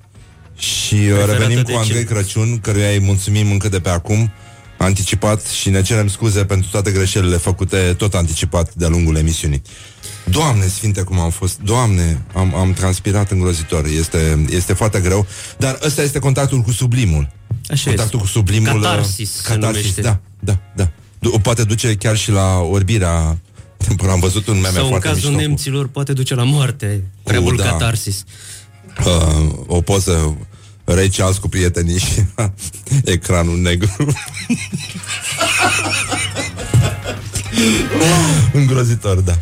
și 0.57 0.93
uh, 0.93 1.01
Preferată 1.01 1.31
revenim 1.31 1.63
de 1.63 1.71
cu 1.71 1.77
Andrei 1.77 1.97
cine? 2.05 2.13
Crăciun, 2.15 2.59
căruia 2.59 2.89
îi 2.89 2.99
mulțumim 2.99 3.51
încă 3.51 3.69
de 3.69 3.79
pe 3.79 3.89
acum, 3.89 4.31
anticipat 4.77 5.45
și 5.45 5.69
ne 5.69 5.81
cerem 5.81 6.07
scuze 6.07 6.45
pentru 6.45 6.69
toate 6.71 6.91
greșelile 6.91 7.37
făcute 7.37 7.93
tot 7.97 8.13
anticipat 8.13 8.73
de-a 8.73 8.87
lungul 8.87 9.15
emisiunii. 9.15 9.61
Doamne 10.29 10.67
sfinte 10.67 11.01
cum 11.01 11.19
am 11.19 11.29
fost, 11.29 11.59
Doamne, 11.59 12.21
am, 12.33 12.55
am 12.55 12.73
transpirat 12.73 13.31
îngrozitor, 13.31 13.85
este, 13.85 14.45
este 14.49 14.73
foarte 14.73 14.99
greu, 14.99 15.25
dar 15.57 15.79
ăsta 15.85 16.01
este 16.01 16.19
contactul 16.19 16.61
cu 16.61 16.71
sublimul. 16.71 17.29
Așa 17.69 17.83
contactul 17.89 18.19
este. 18.19 18.31
cu 18.31 18.37
sublimul. 18.37 18.75
uh, 18.77 18.81
Catarsis 18.81 19.31
se 19.41 19.55
numește. 19.55 20.01
da, 20.01 20.19
da, 20.39 20.57
da. 20.75 20.89
Du- 21.19 21.39
poate 21.39 21.63
duce 21.63 21.95
chiar 21.95 22.17
și 22.17 22.31
la 22.31 22.57
orbirea 22.57 23.37
temporală. 23.77 24.13
Am 24.15 24.19
văzut 24.19 24.47
un 24.47 24.53
meme 24.59 24.73
Sau 24.75 24.83
în 24.83 24.89
foarte 24.89 25.07
cazul 25.07 25.23
mișto 25.29 25.41
cu- 25.43 25.47
nemților 25.47 25.87
poate 25.87 26.13
duce 26.13 26.35
la 26.35 26.43
moarte. 26.43 27.03
Prea 27.23 27.37
Cu, 27.37 27.43
mult 27.43 27.57
da. 27.57 27.63
catarsis. 27.69 28.23
uh, 29.05 29.49
o 29.67 29.81
poză 29.81 30.37
Ray 30.83 31.09
Charles 31.09 31.37
cu 31.37 31.47
prietenii 31.49 31.99
și 31.99 32.23
ecranul 33.15 33.59
negru. 33.61 33.89
Îngrozitor, 38.53 39.17
da. 39.19 39.37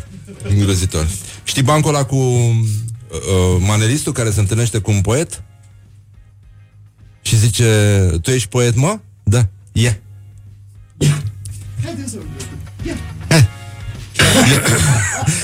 Îngrozitor. 0.48 1.06
Știi 1.44 1.62
bancul 1.62 1.94
ăla 1.94 2.04
cu 2.04 2.16
uh, 2.16 3.56
manelistul 3.58 4.12
care 4.12 4.30
se 4.30 4.40
întâlnește 4.40 4.78
cu 4.78 4.90
un 4.90 5.00
poet? 5.00 5.42
Și 7.22 7.36
zice, 7.36 7.64
tu 8.22 8.30
ești 8.30 8.48
poet, 8.48 8.76
mă? 8.76 8.98
Da. 9.22 9.48
E. 9.72 9.96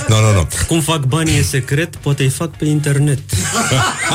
Nu, 0.08 0.20
nu, 0.20 0.32
nu. 0.32 0.48
Cum 0.66 0.80
fac 0.80 1.04
banii 1.04 1.38
e 1.38 1.42
secret, 1.42 1.96
poate 1.96 2.22
îi 2.22 2.28
fac 2.28 2.56
pe 2.56 2.64
internet. 2.64 3.18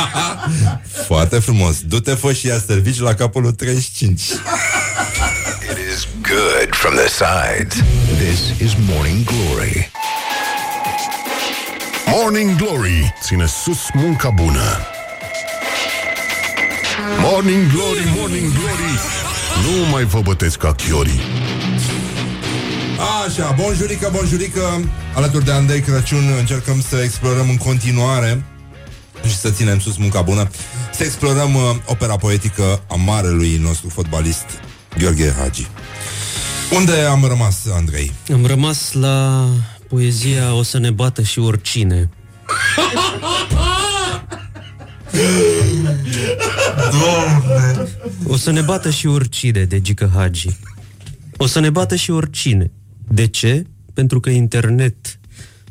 Foarte 1.08 1.40
frumos. 1.40 1.82
Du-te, 1.82 2.14
fă 2.14 2.34
și 2.34 2.48
ia 2.48 2.60
servici 2.60 3.00
la 3.00 3.14
capul 3.14 3.52
35. 3.52 4.22
It 4.22 4.32
is 5.96 6.08
good 6.22 6.70
from 6.72 6.94
the 6.96 7.08
sides. 7.08 7.84
This 8.18 8.60
is 8.60 8.76
Morning 8.90 9.24
Glory. 9.24 9.92
Morning 12.16 12.56
Glory 12.56 13.14
ține 13.22 13.46
sus 13.46 13.80
munca 13.94 14.30
bună. 14.30 14.80
Morning 17.20 17.72
Glory, 17.72 18.14
Morning 18.16 18.52
Glory, 18.54 19.00
nu 19.64 19.90
mai 19.92 20.04
vă 20.04 20.22
bătesc 20.22 20.58
ca 20.58 20.74
chiorii. 20.74 21.20
Așa, 23.26 23.56
bonjurică, 23.62 24.10
bonjurică 24.14 24.90
Alături 25.16 25.46
de 25.46 25.52
Andrei 25.52 25.82
Crăciun 25.82 26.24
încercăm 26.40 26.82
să 26.82 27.02
explorăm 27.04 27.50
în 27.50 27.58
continuare 27.58 28.44
și 29.28 29.38
să 29.38 29.50
ținem 29.50 29.80
sus 29.80 29.98
munca 29.98 30.22
bună 30.22 30.50
Să 30.92 31.04
explorăm 31.04 31.56
uh, 31.56 31.62
opera 31.86 32.18
poetică 32.18 32.84
a 32.88 32.96
marelui 32.96 33.58
nostru 33.58 33.90
fotbalist 33.90 34.46
Gheorghe 34.98 35.34
Hagi 35.40 35.68
Unde 36.76 37.00
am 37.00 37.26
rămas, 37.28 37.56
Andrei? 37.76 38.12
Am 38.34 38.46
rămas 38.46 38.92
la 38.92 39.48
poezia 39.94 40.54
O 40.54 40.64
să 40.64 40.78
ne 40.78 40.92
bată 40.92 41.22
și 41.22 41.40
oricine. 41.40 42.10
O 48.28 48.38
să 48.38 48.52
ne 48.52 48.62
bată 48.62 48.90
și 48.90 49.08
oricine 49.08 49.64
de 49.64 49.82
Gică 49.82 50.12
Hagi. 50.16 50.50
O 51.38 51.46
să 51.46 51.60
ne 51.60 51.70
bată 51.70 51.96
și 51.96 52.12
oricine. 52.12 52.72
De 53.08 53.28
ce? 53.28 53.66
Pentru 53.94 54.20
că 54.20 54.30
internet, 54.30 55.20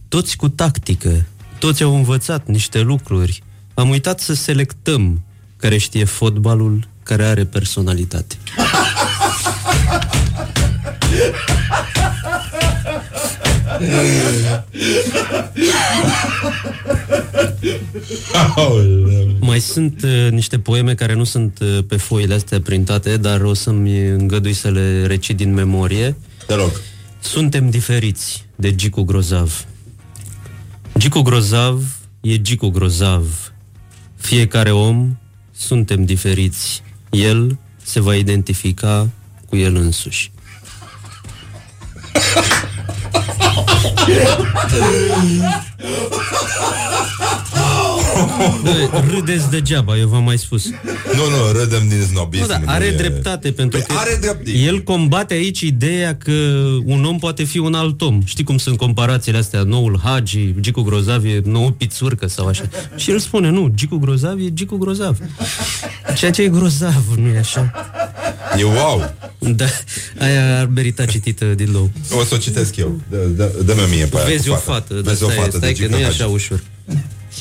toți 0.08 0.36
cu 0.36 0.48
tactică, 0.48 1.26
toți 1.58 1.82
au 1.82 1.94
învățat 1.94 2.46
niște 2.46 2.80
lucruri. 2.80 3.42
Am 3.74 3.88
uitat 3.88 4.20
să 4.20 4.34
selectăm 4.34 5.24
care 5.56 5.76
știe 5.76 6.04
fotbalul, 6.04 6.88
care 7.02 7.24
are 7.24 7.44
personalitate. 7.44 8.36
Mai 19.40 19.60
sunt 19.60 20.02
uh, 20.02 20.30
niște 20.30 20.58
poeme 20.58 20.94
care 20.94 21.14
nu 21.14 21.24
sunt 21.24 21.58
uh, 21.60 21.78
pe 21.88 21.96
foile 21.96 22.34
astea 22.34 22.60
printate, 22.60 23.16
dar 23.16 23.40
o 23.40 23.54
să-mi 23.54 24.08
îngădui 24.08 24.52
să 24.52 24.70
le 24.70 25.06
recit 25.06 25.36
din 25.36 25.54
memorie. 25.54 26.16
Te 26.46 26.54
rog 26.54 26.70
Suntem 27.20 27.70
diferiți 27.70 28.46
de 28.56 28.74
Gicu 28.74 29.02
Grozav. 29.02 29.64
Gicu 30.98 31.20
Grozav 31.20 31.96
e 32.20 32.40
Gicu 32.40 32.68
Grozav. 32.68 33.52
Fiecare 34.16 34.70
om 34.70 35.16
suntem 35.52 36.04
diferiți. 36.04 36.82
El 37.10 37.58
se 37.82 38.00
va 38.00 38.14
identifica 38.14 39.08
cu 39.48 39.56
el 39.56 39.76
însuși. 39.76 40.30
Yeah. 44.08 45.62
Bă, 48.62 49.02
râdeți 49.14 49.50
degeaba, 49.50 49.96
eu 49.96 50.08
v-am 50.08 50.22
mai 50.24 50.38
spus. 50.38 50.64
Nu, 51.14 51.28
nu, 51.28 51.58
râdem 51.60 51.88
din 51.88 52.02
snobism 52.02 52.42
Nu, 52.42 52.48
da, 52.48 52.60
are 52.72 52.84
e- 52.84 52.96
dreptate 52.96 53.52
pentru 53.52 53.78
Păi 53.78 53.86
că 53.88 53.94
are 54.02 54.18
drept- 54.20 54.46
el 54.66 54.82
combate 54.82 55.34
aici 55.34 55.60
ideea 55.60 56.16
că 56.16 56.32
un 56.84 57.04
om 57.04 57.18
poate 57.18 57.44
fi 57.44 57.58
un 57.58 57.74
alt 57.74 58.00
om. 58.00 58.20
Știi 58.24 58.44
cum 58.44 58.58
sunt 58.58 58.76
comparațiile 58.76 59.38
astea? 59.38 59.62
Noul 59.62 60.00
Hagi, 60.04 60.54
Gicu 60.60 60.82
Grozav 60.82 61.24
e 61.24 61.40
nouă 61.44 61.70
pițurcă 61.70 62.26
sau 62.26 62.46
așa. 62.46 62.64
Și 62.96 63.10
el 63.10 63.18
spune, 63.18 63.50
nu, 63.50 63.72
Gicu 63.74 63.96
Grozav 63.96 64.38
e 64.38 64.52
Gicu 64.52 64.76
Grozav. 64.76 65.18
Ceea 66.16 66.30
ce 66.30 66.42
e 66.42 66.48
grozav, 66.48 67.04
nu 67.16 67.28
e 67.34 67.38
așa? 67.38 67.72
E 68.58 68.64
wow 68.64 69.14
Da, 69.38 69.64
aia 70.20 70.58
ar 70.60 70.66
merita 70.74 71.04
citită 71.04 71.44
din 71.44 71.68
nou. 71.70 71.90
O 72.20 72.24
să 72.24 72.34
o 72.34 72.36
citesc 72.36 72.76
eu 72.76 73.00
Dă- 73.10 73.36
dă- 73.36 73.52
Dă-mi 73.64 73.80
mie 73.90 74.04
pe 74.04 74.16
aia 74.16 74.26
Vezi 74.26 74.48
cu 74.48 74.52
o 74.54 74.56
fata. 74.56 74.72
fată, 74.72 74.94
dar 74.94 75.02
Vezi 75.02 75.22
o 75.22 75.26
stai, 75.26 75.36
fată 75.38 75.56
stai 75.56 75.72
de 75.72 75.82
că 75.82 75.88
nu 75.88 75.94
e 75.96 75.98
Gică 75.98 76.08
așa 76.10 76.22
Hagi. 76.22 76.34
ușor. 76.34 76.60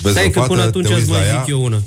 Vezi 0.01 0.15
Stai 0.15 0.25
o 0.27 0.29
că 0.29 0.39
fată, 0.39 0.47
până 0.51 0.61
atunci 0.61 0.87
te 0.87 0.93
îți 0.93 0.99
uiți 1.01 1.11
mai 1.11 1.19
la 1.19 1.25
ea, 1.25 1.39
zic 1.39 1.49
eu 1.49 1.63
una. 1.63 1.81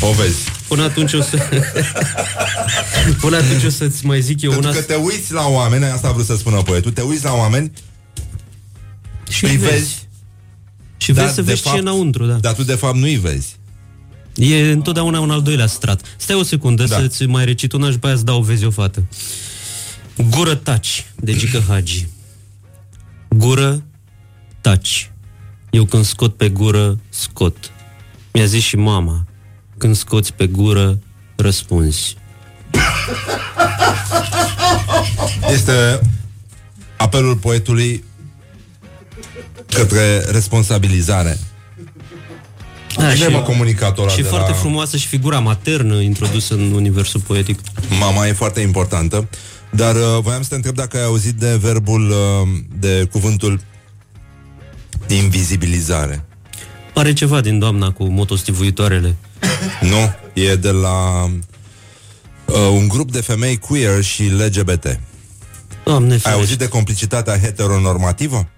O 0.00 0.12
vezi 0.12 0.36
Până 0.68 0.82
atunci 0.82 1.12
o 1.12 1.22
să... 1.22 1.38
Până 3.20 3.36
atunci 3.36 3.64
o 3.64 3.68
să-ți 3.68 4.06
mai 4.06 4.20
zic 4.20 4.42
eu 4.42 4.50
Pentru 4.50 4.68
una 4.70 4.78
că 4.78 4.84
te 4.84 4.94
uiți 4.94 5.32
la 5.32 5.46
oameni 5.46 5.84
Asta 5.84 6.08
a 6.08 6.12
vrut 6.12 6.24
să 6.26 6.36
spună 6.36 6.62
poetul 6.62 6.90
Te 6.90 7.00
uiți 7.00 7.24
la 7.24 7.32
oameni 7.32 7.72
și 9.28 9.44
Îi 9.44 9.56
vezi. 9.56 9.72
vezi 9.72 10.08
Și 10.96 11.12
dar 11.12 11.22
vezi 11.24 11.34
să 11.34 11.42
de 11.42 11.50
vezi 11.50 11.62
ce 11.62 11.68
e 11.68 11.70
fapt- 11.70 11.82
înăuntru, 11.82 12.26
da. 12.26 12.34
Dar 12.34 12.54
tu 12.54 12.62
de 12.62 12.74
fapt 12.74 12.96
nu-i 12.96 13.16
vezi 13.16 13.56
E 14.34 14.70
întotdeauna 14.70 15.20
un 15.20 15.30
al 15.30 15.42
doilea 15.42 15.66
strat. 15.66 16.00
Stai 16.16 16.36
o 16.36 16.42
secundă 16.42 16.84
Da. 16.84 16.94
da. 16.96 17.00
să-ți 17.02 17.26
mai 17.26 17.44
recit 17.44 17.72
una 17.72 17.86
și 17.86 17.92
după 17.92 18.06
aia 18.06 18.14
îți 18.14 18.24
dau 18.24 18.40
vezi 18.40 18.64
o 18.64 18.70
fată. 18.70 19.02
Gură 20.30 20.54
taci, 20.54 21.06
de 21.16 21.34
Gică 21.34 21.62
Hagi. 21.68 22.06
Gură 23.28 23.82
taci. 24.60 25.10
Eu 25.78 25.84
când 25.84 26.04
scot 26.04 26.36
pe 26.36 26.48
gură, 26.48 26.98
scot. 27.08 27.56
Mi-a 28.32 28.44
zis 28.44 28.62
și 28.62 28.76
mama, 28.76 29.26
când 29.76 29.96
scoți 29.96 30.32
pe 30.32 30.46
gură, 30.46 30.98
răspunzi. 31.36 32.16
Este 35.52 36.00
apelul 36.96 37.36
poetului 37.36 38.04
Către 39.68 40.18
responsabilizare 40.30 41.38
Da, 42.96 43.14
Cine 43.14 43.28
mă 43.28 43.40
comunicatul 43.40 44.02
ăla 44.02 44.12
și 44.12 44.22
de 44.22 44.28
foarte 44.28 44.50
la... 44.50 44.56
frumoasă 44.56 44.96
și 44.96 45.06
figura 45.06 45.38
maternă 45.38 46.00
introdusă 46.00 46.54
în 46.54 46.72
universul 46.72 47.20
poetic. 47.20 47.58
Mama 47.98 48.26
e 48.26 48.32
foarte 48.32 48.60
importantă 48.60 49.28
Dar 49.70 49.94
uh, 49.94 50.18
voiam 50.20 50.42
să 50.42 50.48
te 50.48 50.54
întreb 50.54 50.74
dacă 50.74 50.96
ai 50.96 51.04
auzit 51.04 51.34
de 51.34 51.56
verbul 51.56 52.10
uh, 52.10 52.48
De 52.78 53.08
cuvântul 53.10 53.60
Invizibilizare 55.14 56.24
Pare 56.92 57.12
ceva 57.12 57.40
din 57.40 57.58
doamna 57.58 57.92
cu 57.92 58.04
motostivuitoarele. 58.04 59.16
Nu, 59.80 60.14
e 60.42 60.54
de 60.54 60.70
la 60.70 61.24
uh, 62.44 62.54
Un 62.72 62.88
grup 62.88 63.12
de 63.12 63.20
femei 63.20 63.58
queer 63.58 64.02
și 64.02 64.22
LGBT 64.22 65.00
Doamne 65.84 66.12
Ai 66.12 66.18
ferește. 66.18 66.28
auzit 66.40 66.58
de 66.58 66.68
complicitatea 66.68 67.38
heteronormativă? 67.38 68.48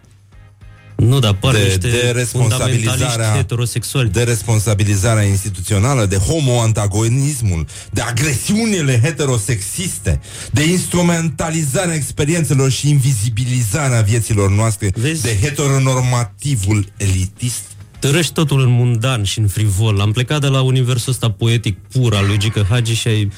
Nu, 1.06 1.18
dar 1.18 1.34
par 1.34 1.52
de- 1.54 1.62
niște 1.62 1.78
de 1.88 2.10
responsabilizarea- 2.14 2.96
fundamentaliști 2.96 3.36
heterosexuali. 3.36 4.10
de 4.10 4.22
responsabilizarea 4.22 5.22
instituțională, 5.22 6.06
de 6.06 6.16
homoantagonismul, 6.16 7.66
de 7.90 8.00
agresiunile 8.00 9.00
heterosexiste, 9.02 10.20
de 10.50 10.64
instrumentalizarea 10.70 11.94
experiențelor 11.94 12.70
și 12.70 12.88
invizibilizarea 12.88 14.00
vieților 14.00 14.50
noastre, 14.50 14.90
Vezi? 14.94 15.22
de 15.22 15.38
heteronormativul 15.40 16.86
elitist. 16.96 17.60
Tărăști 17.98 18.32
totul 18.32 18.60
în 18.60 18.70
mundan 18.70 19.24
și 19.24 19.38
în 19.38 19.46
frivol. 19.48 20.00
Am 20.00 20.12
plecat 20.12 20.40
de 20.40 20.46
la 20.46 20.60
universul 20.62 21.12
ăsta 21.12 21.30
poetic 21.30 21.78
pur 21.78 22.14
al 22.14 22.26
lui 22.26 22.38
Gică 22.38 22.66
Hagi 22.70 22.94
și 22.94 23.08
ai 23.08 23.30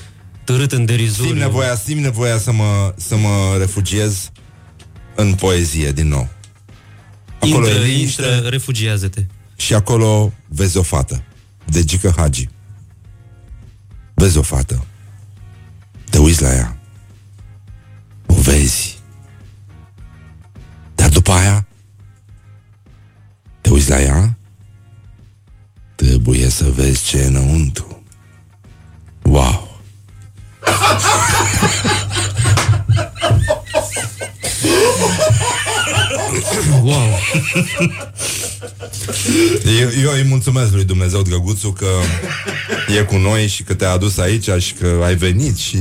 târât 0.44 0.72
în 0.72 0.84
derizoriu. 0.84 1.30
Simt 1.30 1.40
nevoia, 1.42 1.76
simt 1.76 2.00
nevoia 2.00 2.38
să, 2.38 2.52
mă, 2.52 2.94
să 2.96 3.16
mă 3.16 3.56
refugiez 3.58 4.30
în 5.14 5.32
poezie 5.34 5.92
din 5.92 6.08
nou. 6.08 6.28
Acolo 7.42 7.66
intră, 7.66 7.80
e 7.80 7.84
liniște 7.86 8.22
intră, 8.22 8.48
refugiază-te. 8.48 9.24
și 9.56 9.74
acolo 9.74 10.32
vezi 10.48 10.76
o 10.76 10.82
fată, 10.82 11.22
de 11.64 11.84
Gică 11.84 12.12
Hagi. 12.16 12.48
Vezi 14.14 14.38
o 14.38 14.42
fată. 14.42 14.84
Te 16.10 16.18
uiți 16.18 16.42
la 16.42 16.54
ea. 16.54 16.76
O 18.26 18.34
vezi. 18.34 18.98
Dar 20.94 21.08
după 21.08 21.32
aia 21.32 21.66
te 23.60 23.70
uiți 23.70 23.88
la 23.88 24.00
ea 24.00 24.36
Trebuie 25.94 26.48
să 26.48 26.64
vezi 26.64 27.04
ce 27.04 27.18
e 27.18 27.26
înăuntru. 27.26 28.02
Wow! 29.22 29.80
Wow! 36.82 37.18
Eu, 39.80 39.88
eu 40.02 40.10
îi 40.12 40.24
mulțumesc 40.28 40.72
lui 40.72 40.84
Dumnezeu 40.84 41.22
Drăguțu 41.22 41.70
că 41.72 41.86
e 42.98 43.02
cu 43.02 43.16
noi 43.16 43.46
și 43.46 43.62
că 43.62 43.74
te-a 43.74 43.90
adus 43.90 44.18
aici 44.18 44.48
și 44.58 44.72
că 44.72 45.00
ai 45.04 45.14
venit 45.14 45.56
și 45.56 45.76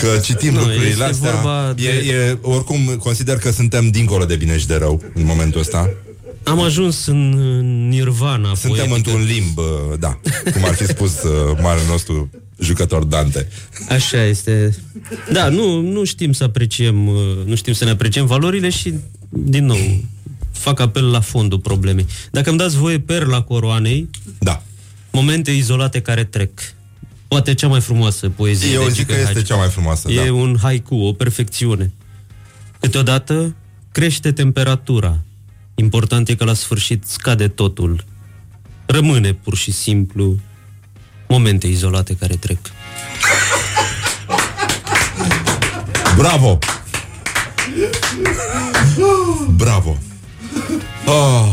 că 0.00 0.18
citim 0.22 0.52
Nu, 0.52 0.58
lucrurile 0.58 0.88
este 0.90 1.02
astea. 1.02 1.30
vorba 1.32 1.72
de- 1.76 1.82
E, 1.82 2.12
e, 2.12 2.38
oricum, 2.42 2.96
consider 2.98 3.36
că 3.38 3.50
suntem 3.52 3.88
dincolo 3.90 4.24
de 4.24 4.36
bine 4.36 4.58
și 4.58 4.66
de 4.66 4.74
rău 4.76 5.02
în 5.14 5.24
momentul 5.24 5.60
ăsta. 5.60 5.90
Am 6.44 6.60
ajuns 6.60 7.06
în 7.06 7.32
în 7.58 7.88
nirvana 7.88 8.54
Suntem 8.54 8.88
poetică. 8.88 8.94
într-un 8.96 9.24
limb, 9.34 9.58
uh, 9.58 9.64
da, 9.98 10.20
cum 10.52 10.64
ar 10.64 10.74
fi 10.74 10.86
spus 10.86 11.22
uh, 11.22 11.58
marele 11.62 11.86
nostru 11.88 12.30
jucător 12.58 13.04
Dante. 13.04 13.48
Așa 13.88 14.24
este. 14.24 14.74
Da, 15.32 15.48
nu, 15.48 15.80
nu 15.80 16.04
știm 16.04 16.32
să 16.32 16.44
apreciem, 16.44 17.08
uh, 17.08 17.14
nu 17.44 17.54
știm 17.54 17.72
să 17.72 17.84
ne 17.84 17.90
apreciem 17.90 18.26
valorile 18.26 18.70
și, 18.70 18.94
din 19.34 19.64
nou, 19.66 20.04
fac 20.52 20.80
apel 20.80 21.10
la 21.10 21.20
fondul 21.20 21.58
problemei. 21.58 22.06
Dacă 22.30 22.48
îmi 22.48 22.58
dați 22.58 22.76
voie 22.76 23.00
perla 23.00 23.42
coroanei, 23.42 24.10
Da. 24.38 24.62
momente 25.10 25.50
izolate 25.50 26.00
care 26.00 26.24
trec. 26.24 26.50
Poate 27.28 27.54
cea 27.54 27.68
mai 27.68 27.80
frumoasă 27.80 28.28
poezie. 28.28 28.72
Eu 28.72 28.82
de 28.84 28.88
zic 28.90 29.06
că 29.06 29.12
Gică 29.12 29.20
este 29.22 29.32
Hagi. 29.34 29.44
cea 29.46 29.56
mai 29.56 29.68
frumoasă, 29.68 30.10
E 30.10 30.24
da. 30.24 30.32
un 30.32 30.56
haiku, 30.62 30.94
o 30.96 31.12
perfecțiune. 31.12 31.92
Câteodată 32.80 33.54
crește 33.92 34.32
temperatura. 34.32 35.18
Important 35.74 36.28
e 36.28 36.34
că 36.34 36.44
la 36.44 36.54
sfârșit 36.54 37.04
scade 37.06 37.48
totul. 37.48 38.04
Rămâne 38.86 39.32
pur 39.32 39.56
și 39.56 39.72
simplu 39.72 40.38
momente 41.28 41.66
izolate 41.66 42.14
care 42.14 42.34
trec. 42.36 42.58
Bravo! 46.16 46.58
Bravo! 49.62 49.98
Oh, 51.06 51.46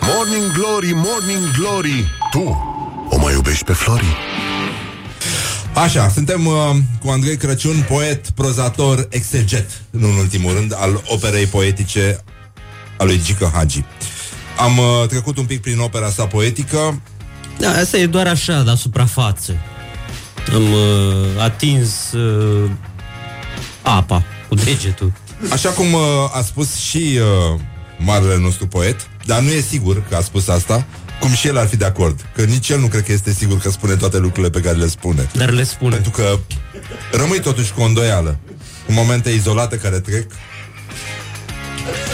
Morning 0.00 0.52
Glory, 0.52 0.92
Morning 0.94 1.50
Glory 1.58 2.04
Tu 2.30 2.40
o 3.08 3.18
mai 3.18 3.32
iubești 3.32 3.64
pe 3.64 3.72
Flori? 3.72 4.16
Așa, 5.74 6.08
suntem 6.08 6.46
uh, 6.46 6.54
cu 7.04 7.08
Andrei 7.10 7.36
Crăciun, 7.36 7.84
poet, 7.88 8.30
prozator, 8.30 9.06
exeget, 9.10 9.70
nu 9.90 10.08
în 10.08 10.14
ultimul 10.16 10.52
rând, 10.52 10.74
al 10.76 11.02
operei 11.06 11.46
poetice 11.46 12.24
a 12.98 13.04
lui 13.04 13.20
Gică 13.24 13.50
Hagi. 13.54 13.84
Am 14.58 14.78
uh, 14.78 15.08
trecut 15.08 15.38
un 15.38 15.44
pic 15.44 15.60
prin 15.60 15.78
opera 15.78 16.10
sa 16.10 16.26
poetică. 16.26 17.00
Da, 17.58 17.70
asta 17.70 17.96
e 17.96 18.06
doar 18.06 18.26
așa, 18.26 18.62
la 18.62 18.74
suprafață. 18.74 19.56
Am 20.54 20.72
uh, 20.72 21.42
atins 21.42 22.12
uh, 22.12 22.70
apa 23.82 24.22
cu 24.48 24.54
degetul. 24.54 25.12
Așa 25.50 25.68
cum 25.68 25.92
uh, 25.92 26.00
a 26.32 26.42
spus 26.42 26.76
și 26.76 27.18
uh, 27.52 27.60
marele 27.98 28.38
nostru 28.38 28.66
poet, 28.66 29.08
dar 29.26 29.40
nu 29.40 29.50
e 29.50 29.60
sigur 29.60 30.02
că 30.08 30.16
a 30.16 30.20
spus 30.20 30.48
asta, 30.48 30.86
cum 31.20 31.30
și 31.30 31.46
el 31.46 31.58
ar 31.58 31.66
fi 31.66 31.76
de 31.76 31.84
acord. 31.84 32.26
Că 32.34 32.42
nici 32.42 32.68
el 32.68 32.80
nu 32.80 32.86
cred 32.86 33.04
că 33.04 33.12
este 33.12 33.32
sigur 33.32 33.58
că 33.58 33.70
spune 33.70 33.94
toate 33.94 34.18
lucrurile 34.18 34.50
pe 34.50 34.60
care 34.60 34.76
le 34.78 34.86
spune. 34.88 35.28
Dar 35.32 35.50
le 35.50 35.64
spune. 35.64 35.94
Pentru 35.94 36.10
că 36.10 36.38
rămâi 37.12 37.40
totuși 37.40 37.72
cu 37.72 37.80
o 37.80 37.84
îndoială. 37.84 38.38
Cu 38.86 38.92
momente 38.92 39.30
izolate 39.30 39.76
care 39.76 40.00
trec, 40.00 40.30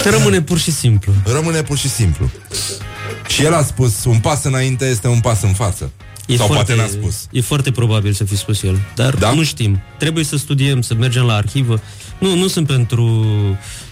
Rămâne 0.05 0.43
pur 0.43 0.59
și 0.59 0.71
simplu. 0.73 1.13
rămâne 1.25 1.63
pur 1.63 1.79
și 1.79 1.89
simplu. 1.89 2.31
Și 3.27 3.45
el 3.45 3.55
a 3.55 3.63
spus, 3.63 4.05
un 4.05 4.19
pas 4.19 4.45
înainte 4.45 4.85
este 4.87 5.09
un 5.09 5.21
pas 5.21 5.43
în 5.43 5.53
față. 5.53 5.91
E 6.29 6.37
Sau 6.37 6.47
foarte, 6.47 6.75
poate 6.75 6.93
n-a 6.93 7.01
spus. 7.01 7.27
E 7.31 7.41
foarte 7.41 7.71
probabil 7.71 8.13
să 8.13 8.25
fi 8.25 8.37
spus 8.37 8.63
el, 8.63 8.81
dar 8.95 9.15
Da? 9.15 9.19
da? 9.19 9.35
nu 9.35 9.43
știm. 9.43 9.81
Trebuie 9.99 10.25
să 10.25 10.37
studiem, 10.37 10.81
să 10.83 10.95
mergem 10.95 11.23
la 11.23 11.35
arhivă. 11.35 11.81
Nu, 12.19 12.35
nu 12.37 12.47
sunt 12.49 12.67
pentru 12.67 13.05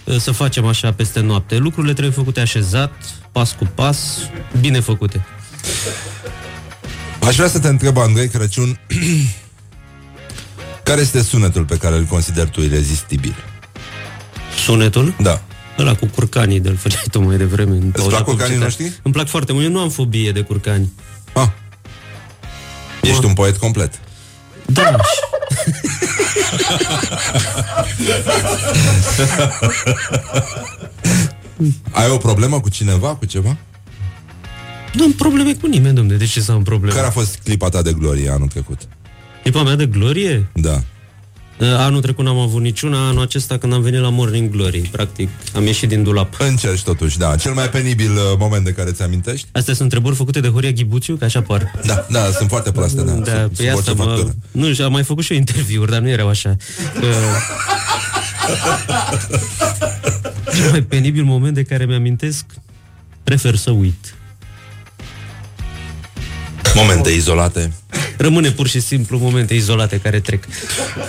uh, 0.03 0.17
să 0.19 0.31
facem 0.31 0.65
așa 0.65 0.91
peste 0.93 1.19
noapte. 1.19 1.57
Lucrurile 1.57 1.93
trebuie 1.93 2.13
făcute 2.15 2.39
așezat, 2.39 2.91
pas 3.31 3.51
cu 3.51 3.71
pas, 3.75 4.19
bine 4.59 4.79
făcute. 4.79 5.25
Aș 7.23 7.35
vrea 7.35 7.47
să 7.47 7.59
te 7.59 7.67
întreb, 7.67 7.97
Andrei 7.97 8.27
Crăciun, 8.29 8.79
care 10.83 11.01
este 11.01 11.21
sunetul 11.23 11.63
pe 11.65 11.77
care 11.77 11.95
îl 11.95 12.03
consideri 12.03 12.49
tu 12.49 12.61
irezistibil? 12.61 13.35
Sunetul? 14.65 15.13
Da. 15.21 15.41
Ăla 15.79 15.95
cu 15.95 16.05
curcanii 16.05 16.59
de-l 16.59 16.75
făceai 16.75 17.03
tu 17.11 17.21
mai 17.21 17.37
devreme. 17.37 17.71
în 17.75 17.91
pauza 17.91 18.09
plac 18.09 18.23
curcanii 18.23 18.55
publicitară. 18.55 18.63
noștri? 18.63 18.99
Îmi 19.03 19.13
plac 19.13 19.27
foarte 19.27 19.51
mult. 19.51 19.65
Eu 19.65 19.71
nu 19.71 19.79
am 19.79 19.89
fobie 19.89 20.31
de 20.31 20.41
curcani. 20.41 20.91
Ah. 21.33 21.47
Ești 23.09 23.25
un 23.25 23.33
poet 23.33 23.57
complet. 23.57 23.99
Da. 24.65 24.95
Ai 31.91 32.09
o 32.09 32.17
problemă 32.17 32.59
cu 32.59 32.69
cineva, 32.69 33.15
cu 33.15 33.25
ceva? 33.25 33.57
nu 34.97 35.03
am 35.03 35.11
probleme 35.11 35.53
cu 35.53 35.67
nimeni, 35.67 35.95
domne. 35.95 36.15
De 36.15 36.25
ce 36.25 36.41
să 36.41 36.51
am 36.51 36.63
probleme? 36.63 36.95
Care 36.95 37.07
a 37.07 37.11
fost 37.11 37.39
clipa 37.43 37.69
ta 37.69 37.81
de 37.81 37.93
glorie 37.93 38.29
anul 38.29 38.47
trecut? 38.47 38.79
Clipa 39.41 39.63
mea 39.63 39.75
de 39.75 39.85
glorie? 39.85 40.47
Da. 40.53 40.83
Uh, 41.59 41.67
Anul 41.77 42.01
trecut 42.01 42.25
n-am 42.25 42.37
avut 42.37 42.61
niciuna, 42.61 43.07
anul 43.07 43.21
acesta 43.21 43.57
când 43.57 43.73
am 43.73 43.81
venit 43.81 43.99
la 43.99 44.09
Morning 44.09 44.49
Glory, 44.49 44.79
practic, 44.91 45.29
am 45.55 45.65
ieșit 45.65 45.89
din 45.89 46.03
dulap. 46.03 46.35
Încerci 46.39 46.83
totuși, 46.83 47.17
da. 47.17 47.35
Cel 47.35 47.53
mai 47.53 47.69
penibil 47.69 48.11
uh, 48.11 48.21
moment 48.39 48.63
de 48.63 48.71
care 48.71 48.91
ți-amintești? 48.91 49.47
Astea 49.51 49.73
sunt 49.73 49.79
întrebări 49.79 50.15
făcute 50.15 50.39
de 50.39 50.47
Horia 50.47 50.71
Ghibuțiu, 50.71 51.15
că 51.15 51.25
așa 51.25 51.41
par. 51.41 51.71
Da, 51.85 52.05
da, 52.09 52.31
sunt 52.37 52.49
foarte 52.49 52.71
proaste, 52.71 53.01
da. 53.01 53.11
Da, 53.11 53.41
Sub- 53.41 53.57
pe 53.57 53.63
sub 53.63 53.77
asta 53.77 53.91
orice 53.91 53.93
mă... 53.93 54.03
factură. 54.03 54.35
Nu 54.51 54.71
știu, 54.71 54.85
am 54.85 54.91
mai 54.91 55.03
făcut 55.03 55.23
și 55.23 55.31
eu 55.31 55.37
interviuri, 55.37 55.91
dar 55.91 55.99
nu 55.99 56.09
erau 56.09 56.27
așa. 56.27 56.55
Că... 56.99 57.05
Cel 60.55 60.69
mai 60.71 60.81
penibil 60.81 61.23
moment 61.23 61.53
de 61.53 61.63
care 61.63 61.85
mi-amintesc, 61.85 62.45
prefer 63.23 63.55
să 63.55 63.71
uit. 63.71 64.15
Momente 66.75 67.09
izolate. 67.09 67.73
Rămâne 68.17 68.51
pur 68.51 68.67
și 68.67 68.79
simplu 68.79 69.17
momente 69.17 69.53
izolate 69.53 69.99
care 69.99 70.19
trec. 70.19 70.45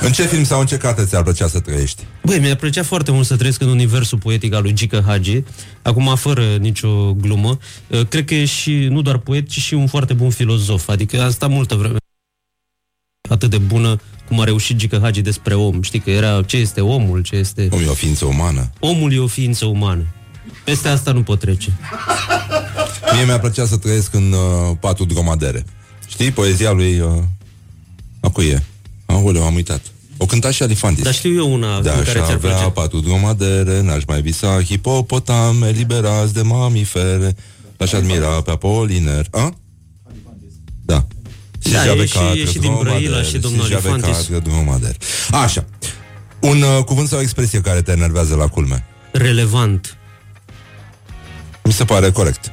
În 0.01 0.13
ce 0.13 0.23
film 0.23 0.45
sau 0.45 0.61
în 0.61 0.67
ce 0.67 0.77
carte 0.77 1.05
ți-ar 1.05 1.23
plăcea 1.23 1.49
să 1.49 1.61
trăiești? 1.61 2.03
Băi, 2.23 2.39
mi-ar 2.39 2.57
plăcea 2.57 2.83
foarte 2.83 3.11
mult 3.11 3.27
să 3.27 3.37
trăiesc 3.37 3.61
în 3.61 3.69
universul 3.69 4.19
poetic 4.19 4.55
al 4.55 4.63
lui 4.63 4.73
Gică 4.73 5.05
Hagi, 5.07 5.43
acum 5.83 6.17
fără 6.17 6.57
nicio 6.61 7.13
glumă. 7.13 7.59
Uh, 7.87 8.07
Cred 8.09 8.25
că 8.25 8.35
e 8.35 8.45
și 8.45 8.73
nu 8.73 9.03
doar 9.03 9.19
poet, 9.19 9.49
ci 9.49 9.59
și 9.59 9.75
un 9.75 9.87
foarte 9.87 10.13
bun 10.13 10.31
filozof. 10.31 10.89
Adică 10.89 11.23
a 11.23 11.31
stat 11.31 11.51
multă 11.51 11.75
vreme 11.75 11.97
atât 13.31 13.51
de 13.51 13.59
bună 13.59 14.01
cum 14.29 14.41
a 14.41 14.45
reușit 14.45 14.77
Gică 14.77 14.99
Hagi 15.03 15.21
despre 15.21 15.55
om. 15.55 15.83
Știi 15.83 16.01
că 16.01 16.11
era 16.11 16.43
ce 16.43 16.57
este 16.57 16.81
omul, 16.81 17.23
ce 17.23 17.37
este... 17.37 17.67
Cum 17.69 17.81
e 17.81 17.87
o 17.87 17.93
ființă 17.93 18.25
umană? 18.25 18.71
Omul 18.81 19.13
e 19.13 19.19
o 19.19 19.27
ființă 19.27 19.65
umană. 19.67 20.07
Peste 20.65 20.89
asta 20.89 21.13
nu 21.13 21.23
pot 21.23 21.39
trece. 21.39 21.73
Mie 23.15 23.25
mi-ar 23.25 23.41
plăcea 23.41 23.67
să 23.67 23.77
trăiesc 23.77 24.15
în 24.15 24.33
uh, 24.33 24.77
patul 24.81 25.07
dromadere. 25.07 25.65
Știi, 26.09 26.31
poezia 26.31 26.71
lui... 26.71 27.01
Uh, 27.01 27.23
a 28.21 28.29
cui 28.29 28.47
e? 28.47 28.63
Aoleu, 29.07 29.43
am 29.45 29.55
uitat. 29.55 29.81
O 30.17 30.27
cânta 30.27 30.51
și 30.51 30.63
Alifantis. 30.63 31.05
Dar 31.05 31.15
știu 31.15 31.35
eu 31.35 31.53
una 31.53 31.81
Da, 31.81 31.93
în 31.93 31.99
aș 31.99 32.07
care 32.07 32.19
ți-ar 32.19 32.35
avea 32.35 32.51
plăcea. 32.51 32.71
patul 32.71 33.03
dromadere, 33.03 33.81
n-aș 33.83 34.05
mai 34.07 34.21
visa 34.21 34.63
hipopotame 34.63 35.71
liberați 35.71 36.35
de 36.35 36.43
mamifere. 36.43 37.37
L-aș 37.77 37.93
admira 37.93 38.29
pe 38.43 38.51
Apoliner. 38.51 39.27
A? 39.31 39.55
Da. 40.85 41.07
Si 41.59 41.73
Da, 41.73 41.83
j'avais 41.85 42.03
e 42.03 42.07
și- 42.07 42.13
quatre 42.15 42.41
e 42.41 42.45
și 42.45 42.59
din 42.59 42.73
Brăila 42.81 42.83
dromadaire, 42.99 43.29
și 43.29 43.39
domnul 43.39 43.65
si 43.65 43.71
j'avais 43.73 43.75
Alifantis. 43.93 44.17
quatre 44.27 44.39
dromadaire. 44.39 44.97
Așa. 45.31 45.65
Un 46.41 46.63
uh, 46.63 46.85
cuvânt 46.85 47.09
sau 47.09 47.19
o 47.19 47.23
expresie 47.23 47.61
care 47.61 47.83
te 47.83 47.93
enervează 47.93 48.35
la 48.35 48.47
culme. 48.47 48.85
Relevant. 49.13 49.97
Mi 51.65 51.73
se 51.73 51.85
pare 51.85 52.11
corect. 52.11 52.53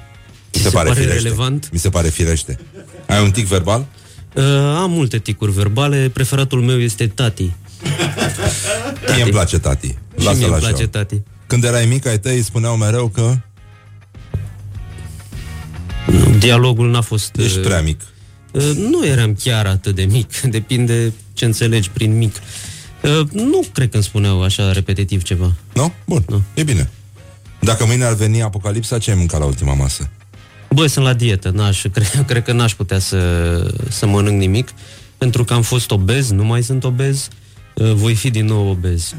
Mi 0.56 0.62
se 0.62 0.70
pare 0.70 0.92
firește. 0.94 1.14
relevant? 1.14 1.70
Mi 1.72 1.80
se 1.80 1.90
pare 1.90 2.10
firește. 2.10 2.60
Ai 3.08 3.24
un 3.24 3.32
tic 3.32 3.46
verbal? 3.48 3.86
Uh, 4.34 4.44
am 4.78 4.92
multe 4.92 5.18
ticuri 5.20 5.52
verbale, 5.52 6.10
preferatul 6.14 6.62
meu 6.62 6.80
este 6.80 7.08
tati. 7.08 7.54
Mie 9.14 9.22
îmi 9.24 9.32
place 9.32 9.60
tati. 9.60 9.88
Și 9.88 9.96
Lasă-l 10.16 10.36
mie 10.36 10.46
îmi 10.46 10.56
așa. 10.56 10.68
place 10.68 10.88
tati. 10.88 11.22
Când 11.48 11.64
erai 11.64 11.86
mic, 11.86 12.06
ai 12.06 12.20
tăi 12.20 12.42
spuneau 12.42 12.76
mereu 12.76 13.08
că 13.08 13.38
Dialogul 16.40 16.90
n-a 16.90 17.02
fost... 17.02 17.36
ești 17.38 17.58
uh, 17.58 17.64
prea 17.64 17.82
mic. 17.82 18.02
Uh, 18.52 18.64
Nu 18.90 19.06
eram 19.06 19.34
chiar 19.44 19.66
atât 19.66 19.96
de 19.96 20.04
mic, 20.04 20.40
depinde 20.58 21.14
ce 21.34 21.46
înțelegi 21.46 21.90
prin 21.90 22.18
mic. 22.18 22.36
Uh, 23.02 23.30
Nu 23.32 23.64
cred 23.74 23.90
că 23.90 23.96
îmi 23.96 24.06
spuneau 24.06 24.44
așa 24.44 24.72
repetitiv 24.72 25.24
ceva. 25.24 25.54
Nu? 25.74 25.94
Bun, 26.06 26.24
Nu. 26.28 26.42
e 26.54 26.64
bine. 26.64 26.90
Dacă 27.62 27.86
mâine 27.86 28.04
ar 28.04 28.14
veni 28.14 28.42
apocalipsa, 28.42 28.98
ce 28.98 29.10
ai 29.12 29.18
mâncat 29.18 29.40
la 29.40 29.46
ultima 29.46 29.74
masă? 29.74 30.10
Bă, 30.76 30.88
sunt 30.88 31.06
la 31.06 31.14
dietă, 31.14 31.50
n-aș, 31.50 31.82
cred, 31.94 32.24
cred 32.28 32.44
că 32.44 32.52
n-aș 32.52 32.74
putea 32.74 33.00
să, 33.00 33.20
să 33.90 34.06
mănânc 34.08 34.40
nimic, 34.40 34.70
pentru 35.18 35.44
că 35.44 35.54
am 35.54 35.62
fost 35.62 35.92
obez, 35.92 36.30
nu 36.32 36.44
mai 36.46 36.64
sunt 36.64 36.84
obez, 36.84 37.28
uh, 37.74 37.92
voi 37.92 38.16
fi 38.16 38.30
din 38.30 38.46
nou 38.46 38.68
obez. 38.70 39.14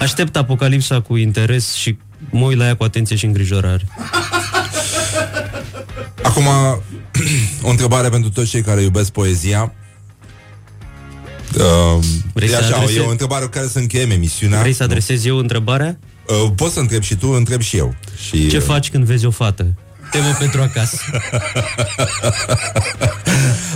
Aștept 0.00 0.36
apocalipsa 0.36 1.00
cu 1.00 1.16
interes 1.16 1.72
și 1.74 1.98
mă 2.30 2.44
uit 2.46 2.58
la 2.58 2.66
ea 2.66 2.76
cu 2.76 2.84
atenție 2.84 3.16
și 3.16 3.24
îngrijorare. 3.24 3.88
Acum, 6.22 6.46
o 7.62 7.70
întrebare 7.70 8.08
pentru 8.08 8.30
toți 8.30 8.50
cei 8.50 8.62
care 8.62 8.82
iubesc 8.82 9.10
poezia. 9.12 9.72
Uh, 11.56 12.04
Vrei 12.32 12.48
e 12.48 12.50
să 12.50 12.56
așa, 12.56 12.76
adresezi- 12.76 12.98
e 12.98 13.00
o 13.00 13.10
întrebare 13.10 13.44
cu 13.44 13.50
care 13.50 13.66
să 13.66 13.78
încheiem 13.78 14.10
emisiunea. 14.10 14.60
Vrei 14.60 14.72
să 14.72 14.82
adresezi 14.82 15.28
eu 15.28 15.36
întrebarea? 15.38 15.98
Uh, 16.44 16.50
poți 16.56 16.74
să 16.74 16.80
întreb 16.80 17.02
și 17.02 17.14
tu, 17.16 17.28
întreb 17.28 17.60
și 17.60 17.76
eu. 17.76 17.94
Și, 18.26 18.48
Ce 18.48 18.56
uh, 18.56 18.62
faci 18.62 18.90
când 18.90 19.04
vezi 19.04 19.26
o 19.26 19.30
fată? 19.30 19.74
Temă 20.10 20.36
pentru 20.38 20.62
acasă. 20.62 20.96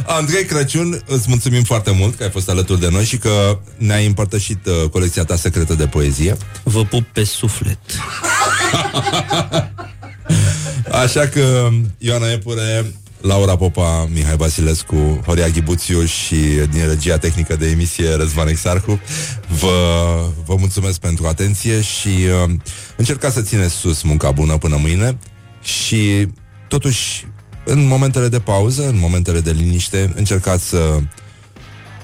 Andrei 0.07 0.45
Crăciun, 0.45 1.03
îți 1.07 1.27
mulțumim 1.29 1.63
foarte 1.63 1.91
mult 1.91 2.17
că 2.17 2.23
ai 2.23 2.31
fost 2.31 2.49
alături 2.49 2.81
de 2.81 2.89
noi 2.89 3.05
și 3.05 3.17
că 3.17 3.59
ne-ai 3.77 4.07
împărtășit 4.07 4.67
uh, 4.67 4.89
colecția 4.91 5.25
ta 5.25 5.37
secretă 5.37 5.75
de 5.75 5.87
poezie. 5.87 6.37
Vă 6.63 6.85
pup 6.85 7.03
pe 7.03 7.25
suflet. 7.25 7.79
Așa 11.03 11.29
că 11.29 11.69
Ioana 11.99 12.31
Epure, 12.31 12.93
Laura 13.21 13.57
Popa, 13.57 14.09
Mihai 14.13 14.37
Vasilescu, 14.37 15.21
Horia 15.27 15.49
Ghibuțiu 15.49 16.05
și 16.05 16.35
din 16.71 16.87
regia 16.89 17.19
tehnică 17.19 17.57
de 17.57 17.67
emisie 17.67 18.15
Răzvan 18.15 18.49
Exarcu 18.49 19.01
vă, 19.61 19.75
vă 20.45 20.55
mulțumesc 20.59 21.01
pentru 21.01 21.27
atenție 21.27 21.81
și 21.81 22.09
uh, 22.09 22.51
încercați 22.97 23.35
să 23.35 23.43
țineți 23.43 23.75
sus 23.75 24.03
munca 24.03 24.31
bună 24.31 24.59
până 24.59 24.77
mâine 24.77 25.19
și 25.63 26.29
totuși 26.69 27.27
în 27.65 27.87
momentele 27.87 28.29
de 28.29 28.41
pauză, 28.41 28.89
în 28.89 28.99
momentele 28.99 29.41
de 29.41 29.51
liniște, 29.51 30.13
încercați 30.15 30.69
să 30.69 30.99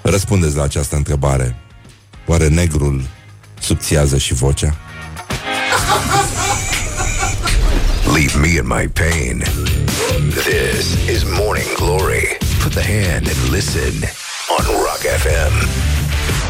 răspundeți 0.02 0.56
la 0.56 0.62
această 0.62 0.96
întrebare. 0.96 1.56
Oare 2.26 2.48
negrul 2.48 3.02
subțiază 3.60 4.18
și 4.18 4.34
vocea? 4.34 4.76
Leave 8.14 8.38
me 8.38 8.48
in 8.48 8.66
my 8.66 8.88
pain. 8.88 9.44
This 10.30 10.86
is 11.14 11.22
Morning 11.24 11.74
Glory. 11.76 12.38
Put 12.62 12.72
the 12.72 12.82
hand 12.82 13.26
and 13.26 13.52
listen 13.52 13.92